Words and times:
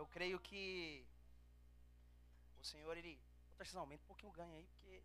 Eu 0.00 0.06
creio 0.06 0.38
que 0.38 1.04
o 2.60 2.64
Senhor, 2.70 2.94
ele. 2.96 3.18
Ô, 3.52 3.56
Tarcísio, 3.56 3.80
aumenta 3.80 4.04
um 4.04 4.10
pouquinho 4.12 4.30
o 4.30 4.38
ganho 4.40 4.54
aí, 4.54 4.66
porque. 4.74 5.02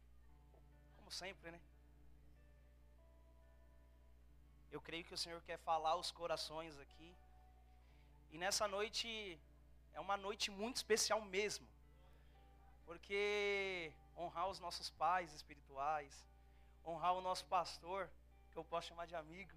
Como 0.97 1.09
sempre, 1.11 1.51
né? 1.51 1.61
Eu 4.69 4.81
creio 4.81 5.05
que 5.05 5.13
o 5.13 5.17
Senhor 5.17 5.41
quer 5.43 5.57
falar 5.59 5.95
os 5.95 6.11
corações 6.11 6.77
aqui. 6.79 7.09
E 8.31 8.37
nessa 8.37 8.67
noite 8.67 9.39
é 9.93 9.99
uma 9.99 10.17
noite 10.17 10.51
muito 10.51 10.77
especial 10.77 11.21
mesmo. 11.21 11.67
Porque 12.85 13.93
honrar 14.17 14.47
os 14.49 14.59
nossos 14.59 14.89
pais 14.89 15.33
espirituais, 15.33 16.25
honrar 16.85 17.13
o 17.13 17.21
nosso 17.21 17.45
pastor, 17.45 18.09
que 18.51 18.57
eu 18.57 18.65
posso 18.65 18.89
chamar 18.89 19.07
de 19.07 19.15
amigo. 19.15 19.55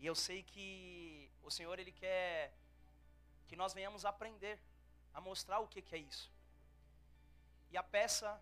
E 0.00 0.06
eu 0.06 0.14
sei 0.14 0.42
que 0.42 1.30
o 1.42 1.50
Senhor 1.50 1.78
ele 1.78 1.92
quer 1.92 2.52
que 3.48 3.56
nós 3.56 3.72
venhamos 3.72 4.04
aprender 4.04 4.58
a 5.12 5.20
mostrar 5.20 5.60
o 5.60 5.68
que, 5.68 5.82
que 5.82 5.94
é 5.94 5.98
isso. 5.98 6.32
E 7.70 7.76
a 7.76 7.82
peça 7.82 8.40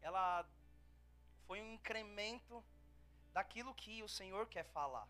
ela 0.00 0.46
foi 1.46 1.60
um 1.60 1.72
incremento 1.72 2.62
daquilo 3.32 3.74
que 3.74 4.02
o 4.02 4.08
Senhor 4.08 4.46
quer 4.46 4.64
falar. 4.64 5.08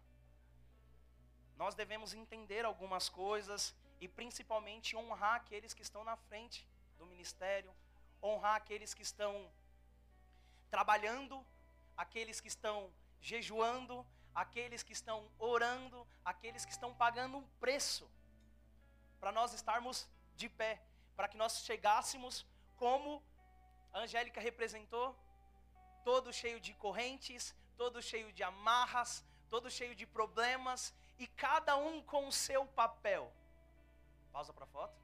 Nós 1.56 1.74
devemos 1.74 2.14
entender 2.14 2.64
algumas 2.64 3.08
coisas 3.08 3.74
e 4.00 4.08
principalmente 4.08 4.96
honrar 4.96 5.36
aqueles 5.36 5.72
que 5.72 5.82
estão 5.82 6.02
na 6.04 6.16
frente 6.16 6.66
do 6.98 7.06
ministério, 7.06 7.72
honrar 8.22 8.56
aqueles 8.56 8.92
que 8.92 9.02
estão 9.02 9.50
trabalhando, 10.70 11.44
aqueles 11.96 12.40
que 12.40 12.48
estão 12.48 12.90
jejuando, 13.20 14.04
aqueles 14.34 14.82
que 14.82 14.92
estão 14.92 15.30
orando, 15.38 16.06
aqueles 16.24 16.64
que 16.64 16.72
estão 16.72 16.92
pagando 16.94 17.36
um 17.36 17.46
preço 17.60 18.10
para 19.24 19.32
nós 19.32 19.54
estarmos 19.54 20.06
de 20.36 20.50
pé, 20.50 20.82
para 21.16 21.26
que 21.26 21.38
nós 21.42 21.64
chegássemos 21.64 22.44
como 22.76 23.22
a 23.90 24.00
Angélica 24.00 24.38
representou, 24.38 25.16
todo 26.04 26.30
cheio 26.30 26.60
de 26.60 26.74
correntes, 26.74 27.54
todo 27.74 28.02
cheio 28.02 28.30
de 28.34 28.42
amarras, 28.42 29.24
todo 29.48 29.70
cheio 29.70 29.94
de 29.94 30.06
problemas, 30.06 30.92
e 31.18 31.26
cada 31.26 31.74
um 31.74 32.02
com 32.02 32.28
o 32.28 32.32
seu 32.32 32.66
papel. 32.66 33.32
Pausa 34.30 34.52
para 34.52 34.64
a 34.64 34.72
foto. 34.76 35.00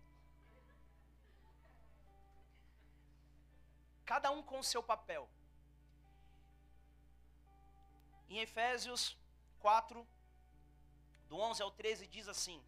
Cada 4.04 4.30
um 4.30 4.42
com 4.42 4.58
o 4.58 4.64
seu 4.64 4.82
papel. 4.82 5.26
Em 8.28 8.40
Efésios 8.40 9.16
4, 9.60 10.06
do 11.26 11.38
11 11.38 11.62
ao 11.62 11.70
13, 11.70 12.06
diz 12.06 12.28
assim: 12.28 12.62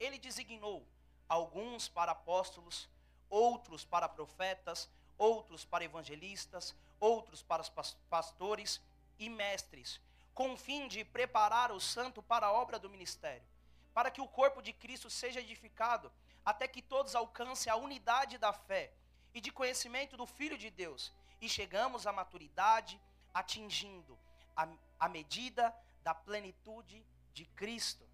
Ele 0.00 0.18
designou 0.18 0.84
alguns 1.28 1.88
para 1.88 2.12
apóstolos, 2.12 2.88
outros 3.28 3.84
para 3.84 4.08
profetas, 4.08 4.88
outros 5.18 5.64
para 5.64 5.84
evangelistas, 5.84 6.74
outros 7.00 7.42
para 7.42 7.64
pastores 8.08 8.80
e 9.18 9.28
mestres, 9.28 10.00
com 10.34 10.52
o 10.52 10.56
fim 10.56 10.88
de 10.88 11.04
preparar 11.04 11.72
o 11.72 11.80
santo 11.80 12.22
para 12.22 12.46
a 12.46 12.52
obra 12.52 12.78
do 12.78 12.90
ministério, 12.90 13.46
para 13.94 14.10
que 14.10 14.20
o 14.20 14.28
corpo 14.28 14.60
de 14.60 14.72
Cristo 14.72 15.08
seja 15.08 15.40
edificado, 15.40 16.12
até 16.44 16.68
que 16.68 16.82
todos 16.82 17.14
alcancem 17.14 17.72
a 17.72 17.76
unidade 17.76 18.38
da 18.38 18.52
fé 18.52 18.92
e 19.34 19.40
de 19.40 19.50
conhecimento 19.50 20.16
do 20.16 20.26
Filho 20.26 20.56
de 20.56 20.70
Deus, 20.70 21.12
e 21.40 21.48
chegamos 21.48 22.06
à 22.06 22.12
maturidade, 22.12 23.00
atingindo 23.32 24.18
a, 24.56 24.68
a 25.00 25.08
medida 25.08 25.74
da 26.02 26.14
plenitude 26.14 27.04
de 27.34 27.44
Cristo. 27.46 28.06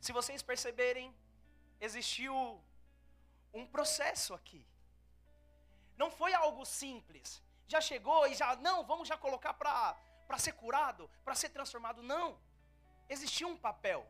Se 0.00 0.12
vocês 0.12 0.42
perceberem, 0.42 1.12
existiu 1.80 2.62
um 3.52 3.66
processo 3.66 4.34
aqui. 4.34 4.64
Não 5.96 6.10
foi 6.10 6.34
algo 6.34 6.64
simples 6.64 7.42
já 7.68 7.80
chegou 7.80 8.26
e 8.26 8.34
já, 8.34 8.56
não, 8.56 8.84
vamos 8.84 9.08
já 9.08 9.16
colocar 9.16 9.54
para 9.54 10.38
ser 10.38 10.52
curado, 10.52 11.10
para 11.24 11.34
ser 11.34 11.48
transformado. 11.50 12.02
Não. 12.02 12.38
Existia 13.08 13.46
um 13.46 13.56
papel. 13.56 14.06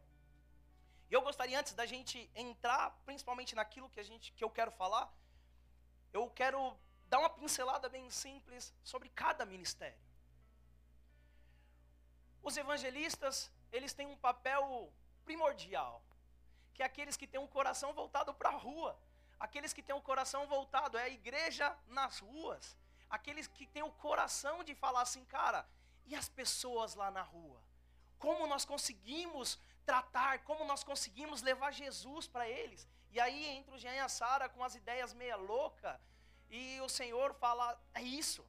E 1.10 1.14
eu 1.14 1.22
gostaria, 1.22 1.58
antes 1.58 1.74
da 1.74 1.86
gente 1.86 2.30
entrar, 2.34 2.90
principalmente 3.04 3.54
naquilo 3.54 3.88
que, 3.90 4.00
a 4.00 4.02
gente, 4.02 4.32
que 4.32 4.44
eu 4.44 4.50
quero 4.50 4.70
falar, 4.72 5.12
eu 6.12 6.28
quero 6.30 6.76
dar 7.08 7.18
uma 7.18 7.30
pincelada 7.30 7.88
bem 7.88 8.10
simples 8.10 8.74
sobre 8.82 9.08
cada 9.10 9.46
ministério. 9.46 9.98
Os 12.42 12.56
evangelistas, 12.56 13.50
eles 13.72 13.92
têm 13.92 14.06
um 14.06 14.16
papel 14.16 14.92
primordial, 15.24 16.02
que 16.76 16.82
aqueles 16.82 17.16
que 17.16 17.26
têm 17.26 17.40
um 17.40 17.52
coração 17.58 17.92
voltado 18.00 18.32
para 18.34 18.50
a 18.50 18.60
rua, 18.66 18.92
aqueles 19.40 19.72
que 19.72 19.82
têm 19.82 19.96
um 19.96 20.06
coração 20.10 20.46
voltado, 20.46 20.98
é 20.98 21.04
a 21.04 21.08
igreja 21.20 21.74
nas 21.88 22.18
ruas, 22.18 22.76
aqueles 23.08 23.46
que 23.46 23.66
têm 23.66 23.82
o 23.82 23.96
coração 24.06 24.62
de 24.62 24.74
falar 24.74 25.02
assim, 25.02 25.24
cara, 25.24 25.66
e 26.04 26.14
as 26.14 26.28
pessoas 26.28 26.94
lá 26.94 27.10
na 27.10 27.22
rua? 27.22 27.60
Como 28.18 28.46
nós 28.46 28.64
conseguimos 28.64 29.58
tratar, 29.86 30.44
como 30.44 30.64
nós 30.64 30.84
conseguimos 30.84 31.40
levar 31.40 31.70
Jesus 31.72 32.28
para 32.28 32.46
eles? 32.48 32.86
E 33.10 33.18
aí 33.18 33.46
entra 33.56 33.74
o 33.74 33.78
Jean 33.78 33.94
e 33.94 34.00
a 34.00 34.08
Sara 34.08 34.48
com 34.48 34.62
as 34.62 34.74
ideias 34.74 35.14
meia 35.14 35.36
louca, 35.36 35.98
e 36.50 36.78
o 36.80 36.88
Senhor 36.88 37.34
fala: 37.34 37.66
é 37.94 38.02
isso, 38.02 38.44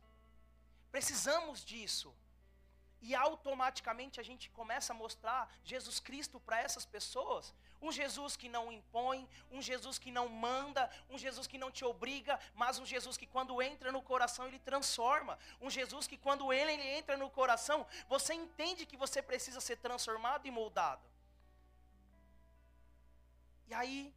precisamos 0.91 1.63
disso. 1.63 2.13
E 2.99 3.13
automaticamente 3.13 4.19
a 4.19 4.23
gente 4.23 4.49
começa 4.49 4.91
a 4.91 4.95
mostrar 4.95 5.49
Jesus 5.63 5.99
Cristo 5.99 6.39
para 6.39 6.59
essas 6.59 6.85
pessoas. 6.85 7.53
Um 7.81 7.91
Jesus 7.91 8.35
que 8.35 8.49
não 8.49 8.71
impõe, 8.71 9.27
um 9.51 9.61
Jesus 9.61 9.99
que 9.99 10.11
não 10.11 10.27
manda, 10.27 10.89
um 11.09 11.17
Jesus 11.17 11.47
que 11.47 11.57
não 11.57 11.71
te 11.71 11.85
obriga, 11.85 12.39
mas 12.55 12.79
um 12.79 12.85
Jesus 12.85 13.17
que 13.17 13.27
quando 13.27 13.61
entra 13.61 13.91
no 13.91 14.01
coração 14.01 14.47
ele 14.47 14.59
transforma. 14.59 15.37
Um 15.61 15.69
Jesus 15.69 16.07
que 16.07 16.17
quando 16.17 16.51
ele, 16.51 16.71
ele 16.71 16.87
entra 16.99 17.15
no 17.17 17.29
coração, 17.29 17.85
você 18.07 18.33
entende 18.33 18.85
que 18.85 18.97
você 18.97 19.21
precisa 19.21 19.61
ser 19.61 19.77
transformado 19.77 20.45
e 20.47 20.51
moldado. 20.51 21.01
E 23.67 23.73
aí, 23.73 24.13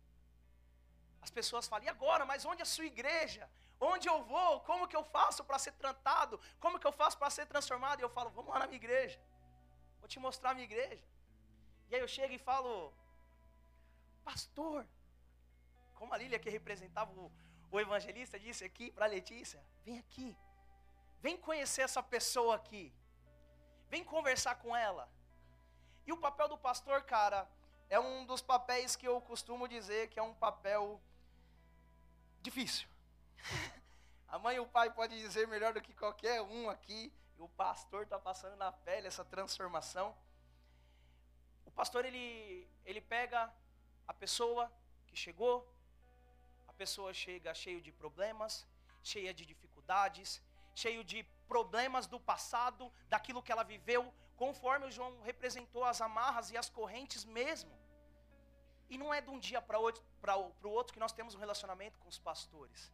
as 1.21 1.31
pessoas 1.31 1.69
falam: 1.69 1.85
e 1.85 1.89
agora? 1.89 2.25
Mas 2.25 2.45
onde 2.45 2.61
é 2.61 2.63
a 2.63 2.67
sua 2.67 2.87
igreja? 2.87 3.49
Onde 3.81 4.07
eu 4.09 4.23
vou? 4.25 4.61
Como 4.61 4.87
que 4.87 4.97
eu 5.01 5.03
faço 5.17 5.43
para 5.43 5.59
ser 5.59 5.73
tratado? 5.73 6.39
Como 6.61 6.79
que 6.79 6.87
eu 6.87 6.93
faço 6.93 7.17
para 7.17 7.31
ser 7.31 7.47
transformado? 7.47 8.01
E 8.01 8.03
eu 8.03 8.11
falo, 8.11 8.31
vamos 8.31 8.53
lá 8.53 8.59
na 8.61 8.67
minha 8.67 8.77
igreja. 8.77 9.19
Vou 10.01 10.09
te 10.09 10.19
mostrar 10.19 10.51
a 10.51 10.55
minha 10.55 10.65
igreja. 10.65 11.03
E 11.89 11.95
aí 11.95 12.01
eu 12.01 12.09
chego 12.09 12.35
e 12.35 12.39
falo, 12.39 12.93
pastor, 14.21 14.87
como 15.95 16.15
a 16.15 16.19
Lília 16.19 16.39
que 16.39 16.49
representava 16.49 17.13
o, 17.13 17.31
o 17.71 17.81
evangelista 17.81 18.39
disse 18.39 18.65
aqui 18.65 18.91
para 18.91 19.07
Letícia, 19.07 19.63
vem 19.85 19.99
aqui. 19.99 20.37
Vem 21.21 21.37
conhecer 21.37 21.83
essa 21.83 22.03
pessoa 22.03 22.57
aqui. 22.57 22.93
Vem 23.89 24.03
conversar 24.05 24.55
com 24.57 24.75
ela. 24.75 25.09
E 26.07 26.13
o 26.13 26.17
papel 26.17 26.49
do 26.49 26.57
pastor, 26.57 27.03
cara, 27.03 27.49
é 27.89 28.01
um 28.01 28.25
dos 28.25 28.41
papéis 28.41 28.97
que 28.97 29.07
eu 29.07 29.21
costumo 29.21 29.69
dizer 29.69 30.09
que 30.09 30.19
é 30.19 30.23
um 30.23 30.35
papel 30.35 31.01
difícil. 32.41 32.89
A 34.29 34.39
mãe 34.39 34.57
e 34.57 34.61
o 34.61 34.67
pai 34.67 34.91
podem 34.91 35.19
dizer 35.19 35.49
melhor 35.49 35.73
do 35.75 35.81
que 35.81 35.93
qualquer 35.93 36.41
um 36.41 36.71
aqui. 36.71 37.13
E 37.37 37.43
o 37.43 37.49
pastor 37.49 38.05
está 38.05 38.19
passando 38.19 38.57
na 38.57 38.71
pele 38.71 39.09
essa 39.09 39.25
transformação. 39.25 40.17
O 41.67 41.71
pastor 41.71 42.05
ele, 42.05 42.69
ele 42.85 43.01
pega 43.01 43.53
a 44.11 44.15
pessoa 44.23 44.65
que 45.09 45.17
chegou, 45.25 45.57
a 46.67 46.73
pessoa 46.83 47.11
chega 47.25 47.59
cheio 47.65 47.81
de 47.87 47.93
problemas, 47.93 48.53
cheia 49.11 49.33
de 49.39 49.45
dificuldades, 49.53 50.29
cheio 50.83 51.03
de 51.11 51.19
problemas 51.53 52.09
do 52.13 52.19
passado, 52.19 52.85
daquilo 53.13 53.43
que 53.45 53.53
ela 53.55 53.63
viveu, 53.75 54.03
conforme 54.43 54.87
o 54.87 54.91
João 54.97 55.13
representou 55.31 55.85
as 55.85 56.01
amarras 56.09 56.51
e 56.51 56.57
as 56.63 56.69
correntes 56.79 57.25
mesmo. 57.25 57.73
E 58.93 58.99
não 58.99 59.15
é 59.15 59.21
de 59.21 59.31
um 59.31 59.39
dia 59.39 59.63
para 59.63 59.79
o 59.79 60.73
outro 60.79 60.93
que 60.95 61.03
nós 61.05 61.13
temos 61.13 61.37
um 61.37 61.43
relacionamento 61.45 61.97
com 62.01 62.09
os 62.09 62.19
pastores. 62.19 62.93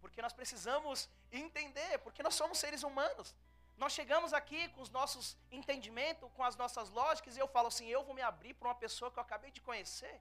Porque 0.00 0.22
nós 0.22 0.32
precisamos 0.40 1.08
entender, 1.32 1.98
porque 2.04 2.22
nós 2.22 2.36
somos 2.40 2.58
seres 2.58 2.84
humanos. 2.84 3.34
Nós 3.76 3.92
chegamos 3.92 4.32
aqui 4.32 4.68
com 4.70 4.80
os 4.80 4.90
nossos 4.90 5.36
entendimentos, 5.50 6.30
com 6.36 6.42
as 6.42 6.56
nossas 6.56 6.88
lógicas, 6.88 7.36
e 7.36 7.40
eu 7.40 7.48
falo 7.56 7.68
assim: 7.68 7.86
eu 7.86 8.02
vou 8.04 8.14
me 8.14 8.22
abrir 8.22 8.54
para 8.54 8.68
uma 8.68 8.74
pessoa 8.74 9.10
que 9.10 9.18
eu 9.18 9.22
acabei 9.22 9.50
de 9.50 9.60
conhecer. 9.60 10.20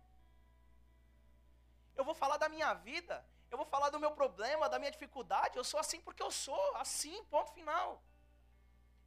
Eu 1.95 2.03
vou 2.03 2.13
falar 2.13 2.37
da 2.37 2.49
minha 2.49 2.73
vida, 2.73 3.25
eu 3.49 3.57
vou 3.57 3.65
falar 3.65 3.89
do 3.89 3.99
meu 3.99 4.11
problema, 4.11 4.67
da 4.67 4.77
minha 4.77 4.91
dificuldade. 4.91 5.57
Eu 5.57 5.63
sou 5.63 5.79
assim 5.79 6.01
porque 6.01 6.21
eu 6.21 6.31
sou, 6.31 6.75
assim, 6.75 7.23
ponto 7.25 7.51
final. 7.53 8.03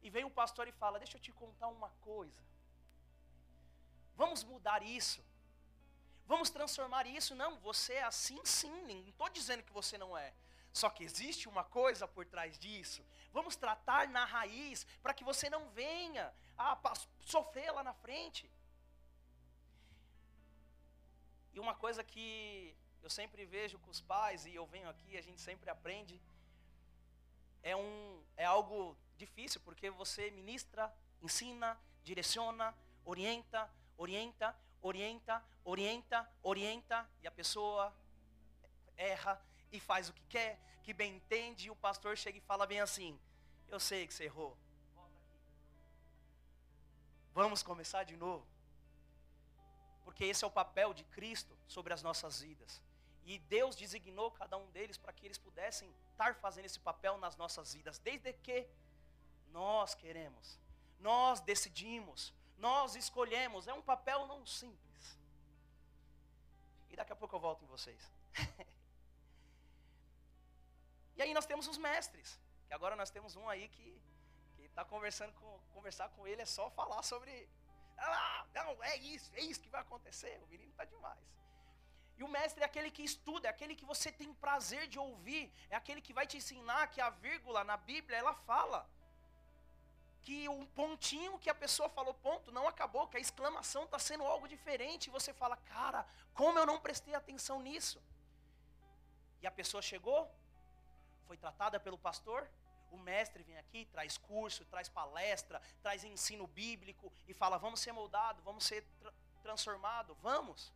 E 0.01 0.09
vem 0.09 0.25
o 0.25 0.31
pastor 0.41 0.67
e 0.67 0.71
fala: 0.71 0.97
Deixa 0.97 1.17
eu 1.17 1.21
te 1.21 1.31
contar 1.31 1.67
uma 1.67 1.89
coisa. 2.01 2.43
Vamos 4.15 4.43
mudar 4.43 4.81
isso. 4.81 5.23
Vamos 6.25 6.49
transformar 6.49 7.05
isso. 7.05 7.35
Não, 7.35 7.51
você 7.59 7.93
é 7.93 8.03
assim 8.03 8.39
sim. 8.43 8.81
Não 8.87 9.09
estou 9.09 9.29
dizendo 9.29 9.63
que 9.63 9.71
você 9.71 9.97
não 9.97 10.17
é. 10.17 10.33
Só 10.71 10.89
que 10.89 11.03
existe 11.03 11.49
uma 11.49 11.63
coisa 11.63 12.07
por 12.07 12.25
trás 12.25 12.57
disso. 12.57 13.05
Vamos 13.31 13.55
tratar 13.55 14.07
na 14.07 14.25
raiz 14.25 14.85
para 15.01 15.13
que 15.13 15.23
você 15.23 15.49
não 15.49 15.69
venha 15.69 16.33
a 16.57 16.77
sofrer 17.19 17.71
lá 17.71 17.83
na 17.83 17.93
frente. 17.93 18.49
E 21.53 21.59
uma 21.59 21.75
coisa 21.75 22.03
que 22.03 22.75
eu 23.01 23.09
sempre 23.09 23.45
vejo 23.45 23.79
com 23.79 23.89
os 23.89 24.01
pais 24.01 24.45
e 24.45 24.53
eu 24.53 24.65
venho 24.65 24.89
aqui, 24.89 25.17
a 25.17 25.21
gente 25.21 25.41
sempre 25.41 25.69
aprende, 25.69 26.21
é 27.63 27.75
um 27.75 28.23
é 28.37 28.45
algo 28.45 28.97
difícil 29.17 29.59
porque 29.61 29.89
você 29.89 30.31
ministra, 30.31 30.93
ensina, 31.21 31.79
direciona, 32.03 32.75
orienta, 33.03 33.69
orienta, 33.97 34.55
orienta, 34.81 35.43
orienta, 35.63 36.29
orienta 36.41 37.09
e 37.21 37.27
a 37.27 37.31
pessoa 37.31 37.93
erra 38.95 39.41
e 39.71 39.79
faz 39.79 40.09
o 40.09 40.13
que 40.13 40.23
quer, 40.23 40.59
que 40.83 40.93
bem 40.93 41.15
entende, 41.15 41.67
e 41.67 41.71
o 41.71 41.75
pastor 41.75 42.17
chega 42.17 42.37
e 42.37 42.41
fala 42.41 42.65
bem 42.65 42.79
assim: 42.79 43.19
"Eu 43.67 43.79
sei 43.79 44.07
que 44.07 44.13
você 44.13 44.25
errou. 44.25 44.57
Vamos 47.33 47.61
começar 47.63 48.03
de 48.03 48.15
novo." 48.17 48.45
Porque 50.03 50.25
esse 50.25 50.43
é 50.43 50.47
o 50.47 50.51
papel 50.51 50.93
de 50.93 51.03
Cristo 51.05 51.55
sobre 51.67 51.93
as 51.93 52.01
nossas 52.01 52.41
vidas. 52.41 52.81
E 53.23 53.37
Deus 53.37 53.75
designou 53.75 54.31
cada 54.31 54.57
um 54.57 54.65
deles 54.71 54.97
para 54.97 55.13
que 55.13 55.25
eles 55.25 55.37
pudessem 55.37 55.93
estar 56.11 56.33
fazendo 56.35 56.65
esse 56.65 56.79
papel 56.79 57.17
nas 57.19 57.35
nossas 57.35 57.73
vidas, 57.73 57.99
desde 57.99 58.33
que 58.33 58.67
nós 59.51 59.93
queremos, 59.93 60.59
nós 60.99 61.39
decidimos, 61.39 62.33
nós 62.57 62.95
escolhemos. 62.95 63.67
É 63.67 63.73
um 63.73 63.81
papel 63.81 64.25
não 64.27 64.45
simples. 64.45 65.17
E 66.89 66.95
daqui 66.95 67.13
a 67.13 67.15
pouco 67.15 67.35
eu 67.35 67.39
volto 67.39 67.63
em 67.63 67.67
vocês. 67.67 68.11
e 71.19 71.21
aí 71.21 71.33
nós 71.33 71.45
temos 71.45 71.67
os 71.67 71.77
mestres, 71.77 72.39
que 72.67 72.73
agora 72.73 72.95
nós 72.95 73.09
temos 73.15 73.35
um 73.35 73.47
aí 73.53 73.67
que 73.67 73.87
está 74.57 74.85
conversando 74.85 75.33
com 75.39 75.59
conversar 75.73 76.07
com 76.15 76.25
ele 76.25 76.41
é 76.41 76.45
só 76.45 76.69
falar 76.69 77.01
sobre 77.03 77.33
ah, 77.97 78.45
não, 78.53 78.81
é 78.91 78.95
isso, 78.95 79.29
é 79.33 79.41
isso 79.41 79.59
que 79.63 79.73
vai 79.75 79.81
acontecer. 79.81 80.39
O 80.45 80.47
menino 80.47 80.71
está 80.71 80.85
demais. 80.85 81.19
E 82.17 82.23
o 82.23 82.29
mestre 82.29 82.63
é 82.63 82.65
aquele 82.65 82.89
que 82.89 83.03
estuda, 83.03 83.47
é 83.47 83.51
aquele 83.51 83.75
que 83.75 83.83
você 83.83 84.09
tem 84.11 84.33
prazer 84.45 84.87
de 84.87 84.97
ouvir, 84.97 85.51
é 85.69 85.75
aquele 85.75 86.01
que 86.01 86.13
vai 86.13 86.25
te 86.25 86.37
ensinar 86.37 86.87
que 86.87 87.01
a 87.01 87.09
vírgula 87.09 87.65
na 87.65 87.75
Bíblia 87.75 88.17
ela 88.17 88.33
fala 88.33 88.89
que 90.21 90.47
um 90.47 90.65
pontinho 90.67 91.39
que 91.39 91.49
a 91.49 91.55
pessoa 91.55 91.89
falou 91.89 92.13
ponto 92.13 92.49
não 92.51 92.65
acabou, 92.65 93.07
que 93.09 93.17
a 93.17 93.19
exclamação 93.19 93.83
está 93.83 93.99
sendo 93.99 94.23
algo 94.23 94.47
diferente, 94.47 95.07
e 95.07 95.15
você 95.17 95.33
fala, 95.33 95.57
cara, 95.57 96.05
como 96.33 96.59
eu 96.59 96.65
não 96.65 96.79
prestei 96.79 97.13
atenção 97.15 97.61
nisso? 97.61 98.01
E 99.41 99.47
a 99.47 99.51
pessoa 99.51 99.81
chegou, 99.81 100.29
foi 101.29 101.37
tratada 101.37 101.79
pelo 101.79 101.95
pastor, 101.95 102.49
o 102.89 102.97
mestre 102.97 103.43
vem 103.43 103.55
aqui, 103.59 103.85
traz 103.85 104.17
curso, 104.17 104.65
traz 104.65 104.89
palestra, 104.89 105.61
traz 105.79 106.03
ensino 106.03 106.47
bíblico 106.47 107.13
e 107.27 107.35
fala: 107.35 107.55
vamos 107.65 107.79
ser 107.81 107.91
moldados, 107.91 108.43
vamos 108.43 108.63
ser 108.65 108.81
tra 108.99 109.13
transformados, 109.43 110.17
vamos. 110.29 110.73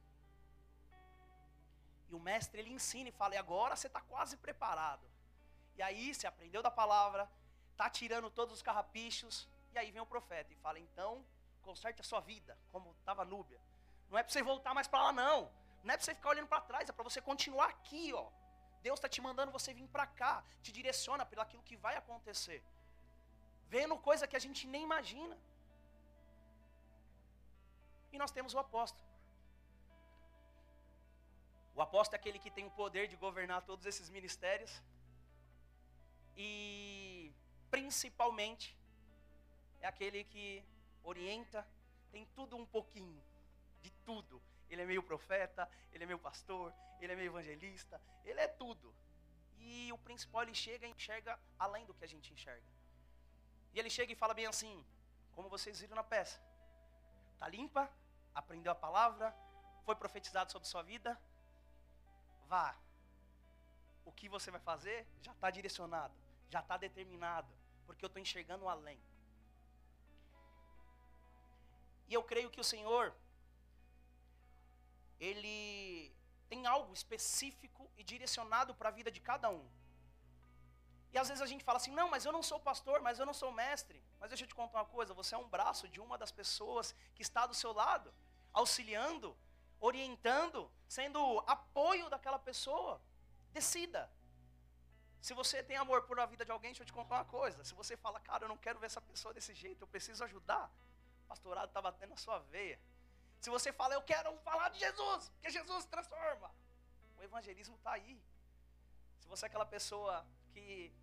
E 2.08 2.14
o 2.14 2.20
mestre 2.20 2.60
ele 2.60 2.72
ensina 2.72 3.10
e 3.10 3.12
fala: 3.12 3.34
e 3.34 3.38
agora 3.38 3.76
você 3.76 3.88
está 3.88 4.00
quase 4.02 4.38
preparado. 4.38 5.06
E 5.76 5.82
aí 5.82 6.14
você 6.14 6.28
aprendeu 6.28 6.62
da 6.62 6.70
palavra, 6.70 7.28
está 7.72 7.90
tirando 7.90 8.30
todos 8.30 8.54
os 8.58 8.62
carrapichos, 8.62 9.50
e 9.74 9.80
aí 9.80 9.90
vem 9.90 10.04
o 10.04 10.06
profeta 10.06 10.54
e 10.54 10.56
fala: 10.58 10.78
então, 10.78 11.26
conserte 11.64 12.00
a 12.02 12.04
sua 12.04 12.20
vida, 12.20 12.56
como 12.72 12.92
estava 13.00 13.26
Núbia. 13.26 13.60
Não 14.08 14.20
é 14.20 14.22
para 14.22 14.32
você 14.32 14.44
voltar 14.44 14.76
mais 14.76 14.88
para 14.88 15.02
lá, 15.06 15.12
não. 15.12 15.52
Não 15.84 15.92
é 15.96 15.98
para 15.98 16.06
você 16.06 16.14
ficar 16.14 16.30
olhando 16.30 16.48
para 16.48 16.62
trás, 16.62 16.88
é 16.88 16.94
para 16.94 17.04
você 17.04 17.20
continuar 17.20 17.70
aqui, 17.70 18.14
ó. 18.14 18.30
Deus 18.86 18.98
está 19.00 19.10
te 19.16 19.22
mandando 19.26 19.56
você 19.58 19.72
vir 19.80 19.88
para 19.96 20.06
cá, 20.20 20.34
te 20.64 20.72
direciona 20.78 21.26
pelo 21.30 21.44
aquilo 21.46 21.64
que 21.70 21.78
vai 21.86 21.96
acontecer. 22.02 22.60
Vendo 23.76 24.04
coisa 24.10 24.28
que 24.30 24.38
a 24.40 24.44
gente 24.46 24.62
nem 24.74 24.84
imagina. 24.90 25.36
E 28.12 28.18
nós 28.22 28.32
temos 28.38 28.54
o 28.54 28.60
apóstolo. 28.66 29.08
O 31.78 31.82
apóstolo 31.82 32.18
é 32.18 32.20
aquele 32.20 32.40
que 32.44 32.52
tem 32.58 32.66
o 32.72 32.76
poder 32.82 33.06
de 33.12 33.16
governar 33.26 33.62
todos 33.70 33.86
esses 33.92 34.10
ministérios. 34.18 34.74
E 36.36 37.32
principalmente 37.76 38.68
é 39.82 39.88
aquele 39.88 40.24
que 40.34 40.48
orienta, 41.04 41.62
tem 42.12 42.26
tudo 42.38 42.56
um 42.62 42.66
pouquinho, 42.66 43.22
de 43.82 43.92
tudo 44.10 44.42
ele 44.74 44.82
é 44.82 44.86
meio 44.86 45.04
profeta, 45.04 45.70
ele 45.92 46.04
é 46.04 46.08
meio 46.08 46.20
pastor, 46.20 46.74
ele 47.00 47.14
é 47.14 47.16
meio 47.16 47.30
evangelista, 47.30 48.02
ele 48.26 48.40
é 48.40 48.48
tudo. 48.48 48.94
E 49.60 49.92
o 49.94 49.98
principal 49.98 50.44
ele 50.44 50.54
chega 50.54 50.86
e 50.86 50.92
enxerga 50.92 51.40
além 51.58 51.86
do 51.86 51.94
que 51.94 52.04
a 52.04 52.08
gente 52.08 52.34
enxerga. 52.34 52.68
E 53.74 53.80
ele 53.80 53.90
chega 53.90 54.12
e 54.12 54.16
fala 54.16 54.34
bem 54.34 54.46
assim, 54.46 54.86
como 55.32 55.50
vocês 55.50 55.80
viram 55.80 55.96
na 55.96 56.04
peça. 56.04 56.42
Tá 57.40 57.48
limpa? 57.48 57.90
Aprendeu 58.34 58.72
a 58.72 58.76
palavra? 58.76 59.34
Foi 59.86 59.96
profetizado 59.96 60.52
sobre 60.52 60.68
sua 60.68 60.82
vida? 60.82 61.20
Vá. 62.48 62.76
O 64.06 64.12
que 64.12 64.28
você 64.28 64.52
vai 64.52 64.60
fazer 64.60 65.08
já 65.22 65.32
está 65.32 65.50
direcionado, 65.50 66.14
já 66.50 66.60
está 66.60 66.78
determinado, 66.78 67.52
porque 67.86 68.04
eu 68.04 68.08
estou 68.08 68.22
enxergando 68.22 68.68
além. 68.68 69.00
E 72.08 72.14
eu 72.14 72.24
creio 72.24 72.50
que 72.50 72.60
o 72.60 72.64
Senhor 72.64 73.16
ele 75.20 76.14
tem 76.50 76.66
algo 76.66 76.94
específico 76.94 77.90
e 77.98 78.04
direcionado 78.04 78.76
para 78.76 78.90
a 78.90 78.92
vida 78.92 79.12
de 79.12 79.20
cada 79.20 79.50
um. 79.50 79.68
E 81.14 81.18
às 81.18 81.28
vezes 81.28 81.42
a 81.42 81.46
gente 81.46 81.64
fala 81.64 81.78
assim: 81.78 81.92
não, 81.92 82.10
mas 82.10 82.26
eu 82.26 82.32
não 82.32 82.42
sou 82.42 82.60
pastor, 82.60 83.02
mas 83.02 83.20
eu 83.20 83.26
não 83.26 83.34
sou 83.34 83.52
mestre. 83.52 84.04
Mas 84.20 84.30
deixa 84.30 84.44
eu 84.44 84.48
te 84.48 84.56
contar 84.56 84.80
uma 84.80 84.86
coisa: 84.86 85.14
você 85.14 85.36
é 85.36 85.38
um 85.38 85.48
braço 85.48 85.88
de 85.88 86.00
uma 86.02 86.18
das 86.18 86.32
pessoas 86.32 86.96
que 87.16 87.22
está 87.22 87.46
do 87.46 87.54
seu 87.54 87.72
lado, 87.72 88.14
auxiliando, 88.52 89.38
orientando, 89.80 90.72
sendo 90.88 91.20
apoio 91.46 92.10
daquela 92.10 92.40
pessoa. 92.40 93.00
Decida. 93.52 94.12
Se 95.22 95.34
você 95.34 95.64
tem 95.64 95.78
amor 95.78 96.02
por 96.04 96.20
a 96.20 96.26
vida 96.26 96.44
de 96.44 96.52
alguém, 96.52 96.72
deixa 96.72 96.84
eu 96.84 96.88
te 96.88 96.92
contar 96.92 97.16
uma 97.16 97.26
coisa. 97.26 97.64
Se 97.64 97.74
você 97.74 97.96
fala, 97.96 98.20
cara, 98.20 98.44
eu 98.44 98.50
não 98.50 98.58
quero 98.58 98.80
ver 98.80 98.88
essa 98.88 99.00
pessoa 99.00 99.34
desse 99.34 99.54
jeito, 99.54 99.84
eu 99.84 99.88
preciso 99.88 100.22
ajudar. 100.24 100.70
O 101.24 101.28
pastorado 101.28 101.70
está 101.70 101.82
batendo 101.82 102.10
na 102.10 102.18
sua 102.18 102.40
veia. 102.40 102.78
Se 103.44 103.50
você 103.50 103.74
fala, 103.74 103.94
eu 103.94 104.02
quero 104.02 104.30
falar 104.38 104.70
de 104.70 104.80
Jesus, 104.80 105.28
porque 105.34 105.50
Jesus 105.50 105.84
transforma. 105.94 106.50
O 107.18 107.22
evangelismo 107.22 107.76
está 107.76 107.92
aí. 107.92 108.18
Se 109.20 109.28
você 109.28 109.44
é 109.46 109.48
aquela 109.48 109.66
pessoa 109.66 110.26
que 110.54 110.94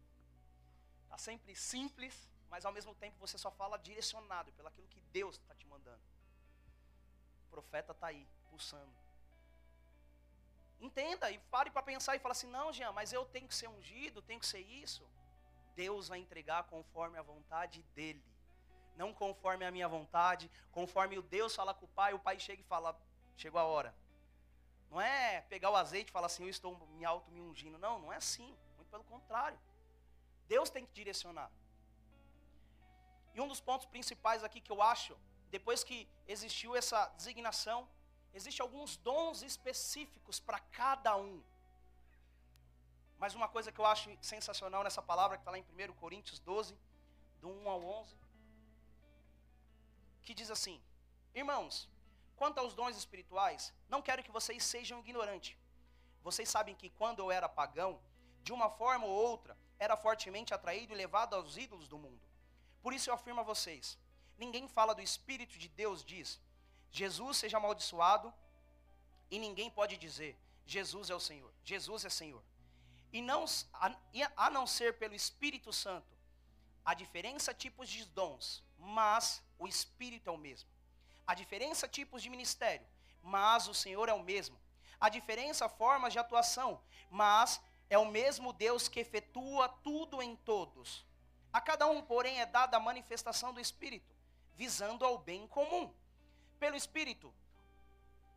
está 1.05 1.19
sempre 1.19 1.55
simples, 1.55 2.15
mas 2.49 2.65
ao 2.65 2.73
mesmo 2.73 2.95
tempo 2.95 3.19
você 3.19 3.37
só 3.37 3.51
fala 3.51 3.79
direcionado 3.79 4.51
pelo 4.55 4.69
aquilo 4.69 4.89
que 4.89 5.03
Deus 5.19 5.37
está 5.37 5.55
te 5.55 5.67
mandando. 5.67 6.01
O 7.47 7.51
profeta 7.51 7.93
está 7.93 8.07
aí, 8.07 8.27
pulsando. 8.49 8.97
Entenda 10.81 11.31
e 11.31 11.39
pare 11.55 11.71
para 11.71 11.83
pensar 11.83 12.17
e 12.17 12.21
fala 12.21 12.33
assim: 12.33 12.49
não, 12.49 12.73
Jean, 12.73 12.91
mas 12.93 13.13
eu 13.13 13.27
tenho 13.27 13.49
que 13.49 13.55
ser 13.55 13.69
ungido, 13.69 14.23
tenho 14.23 14.41
que 14.41 14.47
ser 14.47 14.61
isso. 14.61 15.07
Deus 15.77 16.09
vai 16.09 16.19
entregar 16.19 16.65
conforme 16.65 17.19
a 17.19 17.23
vontade 17.23 17.83
dEle 17.95 18.25
não 19.01 19.15
conforme 19.15 19.65
a 19.65 19.71
minha 19.71 19.89
vontade, 19.89 20.51
conforme 20.71 21.19
o 21.19 21.23
Deus 21.23 21.55
fala 21.59 21.73
com 21.73 21.87
o 21.87 21.95
Pai, 22.01 22.13
o 22.13 22.19
Pai 22.19 22.39
chega 22.39 22.61
e 22.61 22.65
fala, 22.75 22.91
chegou 23.35 23.59
a 23.59 23.65
hora. 23.65 23.95
Não 24.91 25.01
é 25.01 25.41
pegar 25.53 25.71
o 25.71 25.77
azeite 25.77 26.11
e 26.11 26.13
falar 26.13 26.27
assim, 26.27 26.43
eu 26.43 26.51
estou 26.51 26.77
me 26.99 27.05
auto 27.13 27.31
me 27.31 27.41
ungindo. 27.41 27.79
Não, 27.79 27.99
não 27.99 28.13
é 28.13 28.17
assim. 28.17 28.49
Muito 28.77 28.91
pelo 28.91 29.05
contrário. 29.05 29.59
Deus 30.49 30.69
tem 30.69 30.85
que 30.85 30.93
direcionar. 30.93 31.51
E 33.35 33.41
um 33.41 33.49
dos 33.49 33.61
pontos 33.69 33.87
principais 33.87 34.45
aqui 34.45 34.61
que 34.61 34.73
eu 34.77 34.83
acho, 34.83 35.17
depois 35.49 35.83
que 35.83 36.07
existiu 36.29 36.77
essa 36.77 37.07
designação, 37.17 37.89
existem 38.35 38.63
alguns 38.63 38.99
dons 38.99 39.43
específicos 39.43 40.39
para 40.41 40.59
cada 40.81 41.17
um. 41.17 41.43
Mas 43.17 43.35
uma 43.35 43.49
coisa 43.49 43.73
que 43.73 43.81
eu 43.81 43.87
acho 43.87 44.11
sensacional 44.21 44.83
nessa 44.85 45.01
palavra, 45.01 45.39
que 45.39 45.43
está 45.43 45.53
lá 45.53 45.59
em 45.59 45.65
1 45.91 45.95
Coríntios 45.95 46.39
12, 46.41 46.77
do 47.41 47.49
1 47.49 47.69
ao 47.71 47.83
11, 47.83 48.21
que 50.31 50.35
diz 50.41 50.51
assim: 50.57 50.81
Irmãos, 51.35 51.89
quanto 52.37 52.59
aos 52.59 52.73
dons 52.73 52.97
espirituais, 52.97 53.75
não 53.89 54.01
quero 54.01 54.23
que 54.23 54.31
vocês 54.31 54.63
sejam 54.63 55.01
ignorantes. 55.01 55.57
Vocês 56.23 56.49
sabem 56.49 56.77
que 56.77 56.89
quando 56.91 57.19
eu 57.19 57.33
era 57.33 57.49
pagão, 57.49 58.01
de 58.45 58.53
uma 58.53 58.71
forma 58.71 59.07
ou 59.07 59.13
outra, 59.13 59.57
era 59.77 59.97
fortemente 59.97 60.55
atraído 60.55 60.93
e 60.93 60.97
levado 60.97 61.35
aos 61.35 61.57
ídolos 61.57 61.89
do 61.89 61.99
mundo. 61.99 62.21
Por 62.81 62.93
isso 62.93 63.11
eu 63.11 63.15
afirmo 63.15 63.41
a 63.41 63.49
vocês: 63.53 63.99
ninguém 64.39 64.69
fala 64.69 64.95
do 64.95 65.03
Espírito 65.03 65.59
de 65.59 65.69
Deus, 65.69 66.05
diz, 66.05 66.41
Jesus 66.93 67.39
seja 67.39 67.57
amaldiçoado, 67.57 68.33
e 69.33 69.37
ninguém 69.37 69.69
pode 69.69 69.97
dizer, 69.97 70.39
Jesus 70.65 71.11
é 71.11 71.15
o 71.15 71.27
Senhor, 71.29 71.53
Jesus 71.65 72.05
é 72.05 72.11
Senhor. 72.11 72.43
E 73.13 73.21
não, 73.21 73.45
a, 73.73 73.97
a 74.37 74.49
não 74.49 74.65
ser 74.65 74.97
pelo 74.97 75.13
Espírito 75.13 75.73
Santo, 75.73 76.17
a 76.85 76.95
diferença 76.95 77.53
tipos 77.53 77.89
de 77.89 78.05
dons, 78.05 78.63
mas 78.81 79.43
o 79.59 79.69
Espírito 79.69 80.29
é 80.29 80.33
o 80.33 80.39
mesmo. 80.39 80.69
A 81.27 81.35
diferença 81.35 81.87
tipos 81.87 82.23
de 82.23 82.31
ministério, 82.31 82.87
mas 83.23 83.69
o 83.69 83.75
Senhor 83.75 84.09
é 84.09 84.13
o 84.13 84.23
mesmo. 84.23 84.59
A 84.99 85.09
diferença 85.09 85.69
formas 85.69 86.13
de 86.13 86.19
atuação, 86.19 86.81
mas 87.11 87.61
é 87.89 87.99
o 87.99 88.07
mesmo 88.07 88.53
Deus 88.53 88.89
que 88.89 89.01
efetua 89.01 89.69
tudo 89.69 90.21
em 90.23 90.35
todos. 90.37 91.05
A 91.53 91.61
cada 91.61 91.87
um, 91.87 92.03
porém, 92.03 92.41
é 92.41 92.47
dada 92.47 92.77
a 92.77 92.81
manifestação 92.81 93.53
do 93.53 93.61
Espírito, 93.61 94.15
visando 94.57 95.05
ao 95.05 95.19
bem 95.19 95.47
comum. 95.47 95.93
Pelo 96.59 96.77
Espírito, 96.77 97.33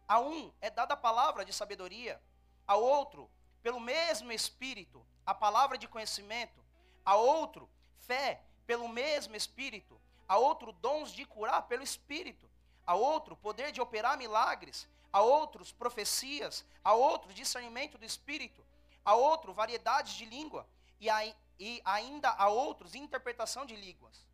A 0.08 0.20
um 0.20 0.52
é 0.60 0.70
dada 0.70 0.94
a 0.94 0.98
palavra 0.98 1.46
de 1.46 1.54
sabedoria, 1.54 2.22
a 2.68 2.76
outro, 2.76 3.30
pelo 3.62 3.80
mesmo 3.80 4.32
Espírito, 4.32 5.06
a 5.26 5.34
palavra 5.34 5.78
de 5.78 5.88
conhecimento, 5.88 6.64
a 7.06 7.16
outro, 7.16 7.70
fé, 8.00 8.44
pelo 8.66 8.88
mesmo 8.88 9.36
Espírito, 9.36 10.00
a 10.34 10.38
outro, 10.38 10.72
dons 10.72 11.12
de 11.12 11.26
curar 11.26 11.62
pelo 11.68 11.84
Espírito, 11.84 12.50
a 12.88 12.96
outro, 12.96 13.36
poder 13.36 13.72
de 13.72 13.80
operar 13.80 14.18
milagres, 14.18 14.88
a 15.12 15.22
outros, 15.22 15.72
profecias, 15.72 16.66
a 16.84 16.92
outro, 16.96 17.32
discernimento 17.32 18.00
do 18.00 18.06
Espírito, 18.06 18.66
a 19.06 19.14
outro, 19.14 19.54
variedades 19.54 20.14
de 20.14 20.26
língua, 20.26 20.68
e, 21.00 21.08
a, 21.08 21.24
e 21.60 21.80
ainda 21.86 22.32
a 22.32 22.50
outros, 22.50 22.96
interpretação 22.96 23.64
de 23.64 23.76
línguas. 23.76 24.26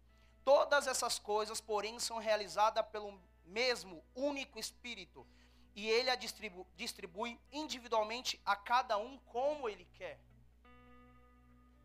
Todas 0.46 0.88
essas 0.88 1.20
coisas, 1.20 1.60
porém, 1.60 2.00
são 2.00 2.18
realizadas 2.18 2.86
pelo 2.94 3.20
mesmo 3.46 4.02
único 4.16 4.58
Espírito, 4.58 5.28
e 5.76 5.90
ele 5.90 6.10
a 6.10 6.16
distribu 6.16 6.66
distribui 6.78 7.38
individualmente 7.52 8.40
a 8.46 8.56
cada 8.56 8.98
um 8.98 9.18
como 9.26 9.68
ele 9.68 9.86
quer. 9.96 10.18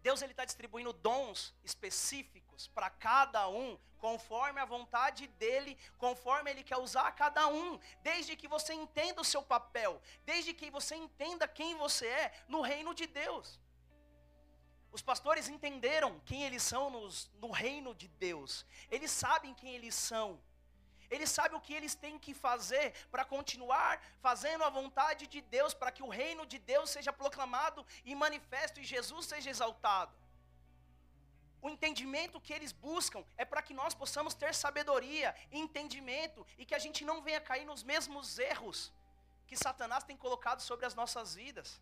Deus 0.04 0.22
ele 0.22 0.32
está 0.32 0.44
distribuindo 0.44 0.92
dons 0.92 1.52
específicos 1.64 2.43
para 2.68 2.90
cada 2.90 3.48
um, 3.48 3.78
conforme 3.98 4.60
a 4.60 4.64
vontade 4.64 5.26
dele, 5.26 5.78
conforme 5.98 6.50
ele 6.50 6.62
quer 6.62 6.78
usar 6.78 7.10
cada 7.12 7.48
um, 7.48 7.78
desde 8.02 8.36
que 8.36 8.46
você 8.46 8.72
entenda 8.74 9.20
o 9.20 9.24
seu 9.24 9.42
papel, 9.42 10.00
desde 10.24 10.52
que 10.52 10.70
você 10.70 10.94
entenda 10.94 11.48
quem 11.48 11.74
você 11.76 12.06
é 12.06 12.32
no 12.48 12.60
reino 12.60 12.94
de 12.94 13.06
Deus. 13.06 13.58
Os 14.92 15.02
pastores 15.02 15.48
entenderam 15.48 16.20
quem 16.20 16.44
eles 16.44 16.62
são 16.62 16.88
nos, 16.90 17.30
no 17.40 17.50
reino 17.50 17.94
de 17.94 18.08
Deus, 18.08 18.64
eles 18.90 19.10
sabem 19.10 19.54
quem 19.54 19.74
eles 19.74 19.94
são. 19.94 20.40
Eles 21.10 21.30
sabem 21.30 21.56
o 21.56 21.60
que 21.60 21.74
eles 21.74 21.94
têm 21.94 22.18
que 22.18 22.34
fazer 22.34 22.92
para 23.10 23.24
continuar 23.24 24.02
fazendo 24.20 24.64
a 24.64 24.70
vontade 24.70 25.26
de 25.26 25.40
Deus, 25.40 25.74
para 25.74 25.92
que 25.92 26.02
o 26.02 26.08
reino 26.08 26.46
de 26.46 26.58
Deus 26.58 26.90
seja 26.90 27.12
proclamado 27.12 27.86
e 28.04 28.14
manifesto 28.14 28.80
e 28.80 28.84
Jesus 28.84 29.26
seja 29.26 29.50
exaltado. 29.50 30.12
O 31.64 31.70
entendimento 31.70 32.42
que 32.46 32.52
eles 32.52 32.72
buscam 32.72 33.24
é 33.42 33.44
para 33.50 33.62
que 33.66 33.72
nós 33.72 33.94
possamos 34.00 34.34
ter 34.34 34.54
sabedoria, 34.54 35.34
entendimento 35.50 36.46
e 36.58 36.66
que 36.66 36.74
a 36.74 36.78
gente 36.78 37.06
não 37.08 37.22
venha 37.22 37.40
cair 37.40 37.64
nos 37.64 37.82
mesmos 37.82 38.38
erros 38.38 38.92
que 39.46 39.56
Satanás 39.56 40.04
tem 40.04 40.14
colocado 40.24 40.60
sobre 40.60 40.84
as 40.84 40.94
nossas 40.94 41.34
vidas. 41.34 41.80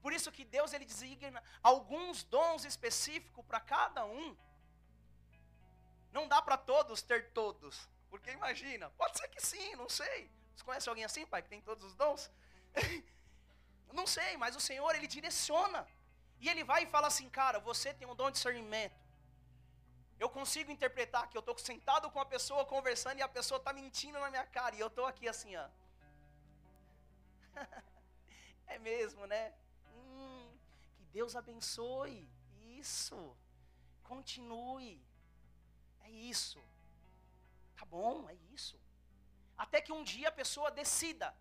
Por 0.00 0.12
isso 0.12 0.30
que 0.30 0.44
Deus 0.44 0.72
ele 0.72 0.84
designa 0.84 1.42
alguns 1.60 2.22
dons 2.22 2.64
específicos 2.64 3.44
para 3.46 3.58
cada 3.58 4.04
um. 4.06 4.36
Não 6.12 6.28
dá 6.28 6.40
para 6.40 6.56
todos 6.56 7.02
ter 7.02 7.32
todos. 7.32 7.88
Porque 8.08 8.30
imagina, 8.30 8.90
pode 8.90 9.18
ser 9.18 9.26
que 9.26 9.44
sim, 9.44 9.74
não 9.74 9.88
sei. 9.88 10.30
Você 10.54 10.62
conhece 10.62 10.88
alguém 10.88 11.04
assim, 11.04 11.26
pai, 11.26 11.42
que 11.42 11.48
tem 11.48 11.60
todos 11.60 11.82
os 11.82 11.96
dons? 11.96 12.30
não 13.92 14.06
sei, 14.06 14.36
mas 14.36 14.54
o 14.54 14.60
Senhor, 14.60 14.94
Ele 14.94 15.08
direciona. 15.08 15.84
E 16.44 16.48
Ele 16.52 16.62
vai 16.70 16.80
e 16.82 16.92
fala 16.94 17.06
assim, 17.10 17.28
cara, 17.40 17.58
você 17.68 17.88
tem 17.98 18.06
um 18.06 18.16
dom 18.20 18.28
de 18.30 18.36
discernimento. 18.36 19.00
Eu 20.24 20.28
consigo 20.28 20.70
interpretar 20.74 21.28
que 21.30 21.36
eu 21.38 21.44
estou 21.44 21.56
sentado 21.56 22.10
com 22.10 22.20
a 22.20 22.26
pessoa 22.34 22.66
conversando 22.72 23.18
e 23.18 23.22
a 23.22 23.34
pessoa 23.36 23.58
está 23.58 23.72
mentindo 23.72 24.18
na 24.20 24.28
minha 24.34 24.46
cara. 24.56 24.74
E 24.76 24.80
eu 24.80 24.88
estou 24.88 25.06
aqui 25.06 25.26
assim, 25.26 25.56
ó. 25.56 25.66
é 28.74 28.78
mesmo, 28.90 29.26
né? 29.26 29.54
Hum, 29.94 30.50
que 30.96 31.04
Deus 31.18 31.34
abençoe. 31.34 32.28
Isso. 32.84 33.18
Continue. 34.12 35.02
É 36.02 36.10
isso. 36.10 36.62
Tá 37.78 37.86
bom, 37.86 38.28
é 38.28 38.34
isso. 38.52 38.78
Até 39.56 39.80
que 39.80 39.92
um 39.98 40.04
dia 40.04 40.28
a 40.28 40.38
pessoa 40.42 40.70
decida 40.70 41.34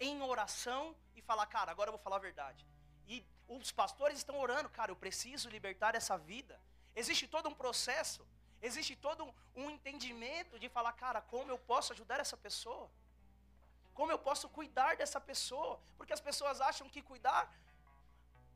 em 0.00 0.22
oração 0.22 0.96
e 1.14 1.20
falar, 1.20 1.46
cara, 1.46 1.70
agora 1.70 1.88
eu 1.88 1.96
vou 1.96 2.02
falar 2.02 2.16
a 2.16 2.28
verdade. 2.30 2.66
E 3.06 3.26
os 3.48 3.72
pastores 3.72 4.18
estão 4.18 4.38
orando, 4.38 4.68
cara, 4.68 4.90
eu 4.90 4.96
preciso 4.96 5.48
libertar 5.48 5.94
essa 5.94 6.16
vida. 6.18 6.60
Existe 6.94 7.26
todo 7.26 7.48
um 7.48 7.54
processo, 7.54 8.26
existe 8.60 8.94
todo 8.94 9.34
um, 9.56 9.70
entendimento 9.70 10.58
de 10.58 10.68
falar, 10.68 10.92
cara, 10.92 11.20
como 11.22 11.50
eu 11.50 11.58
posso 11.58 11.92
ajudar 11.92 12.20
essa 12.20 12.36
pessoa? 12.36 12.90
Como 13.94 14.12
eu 14.12 14.18
posso 14.18 14.48
cuidar 14.48 14.96
dessa 14.96 15.20
pessoa? 15.20 15.80
Porque 15.96 16.12
as 16.12 16.20
pessoas 16.20 16.60
acham 16.60 16.88
que 16.88 17.02
cuidar 17.02 17.52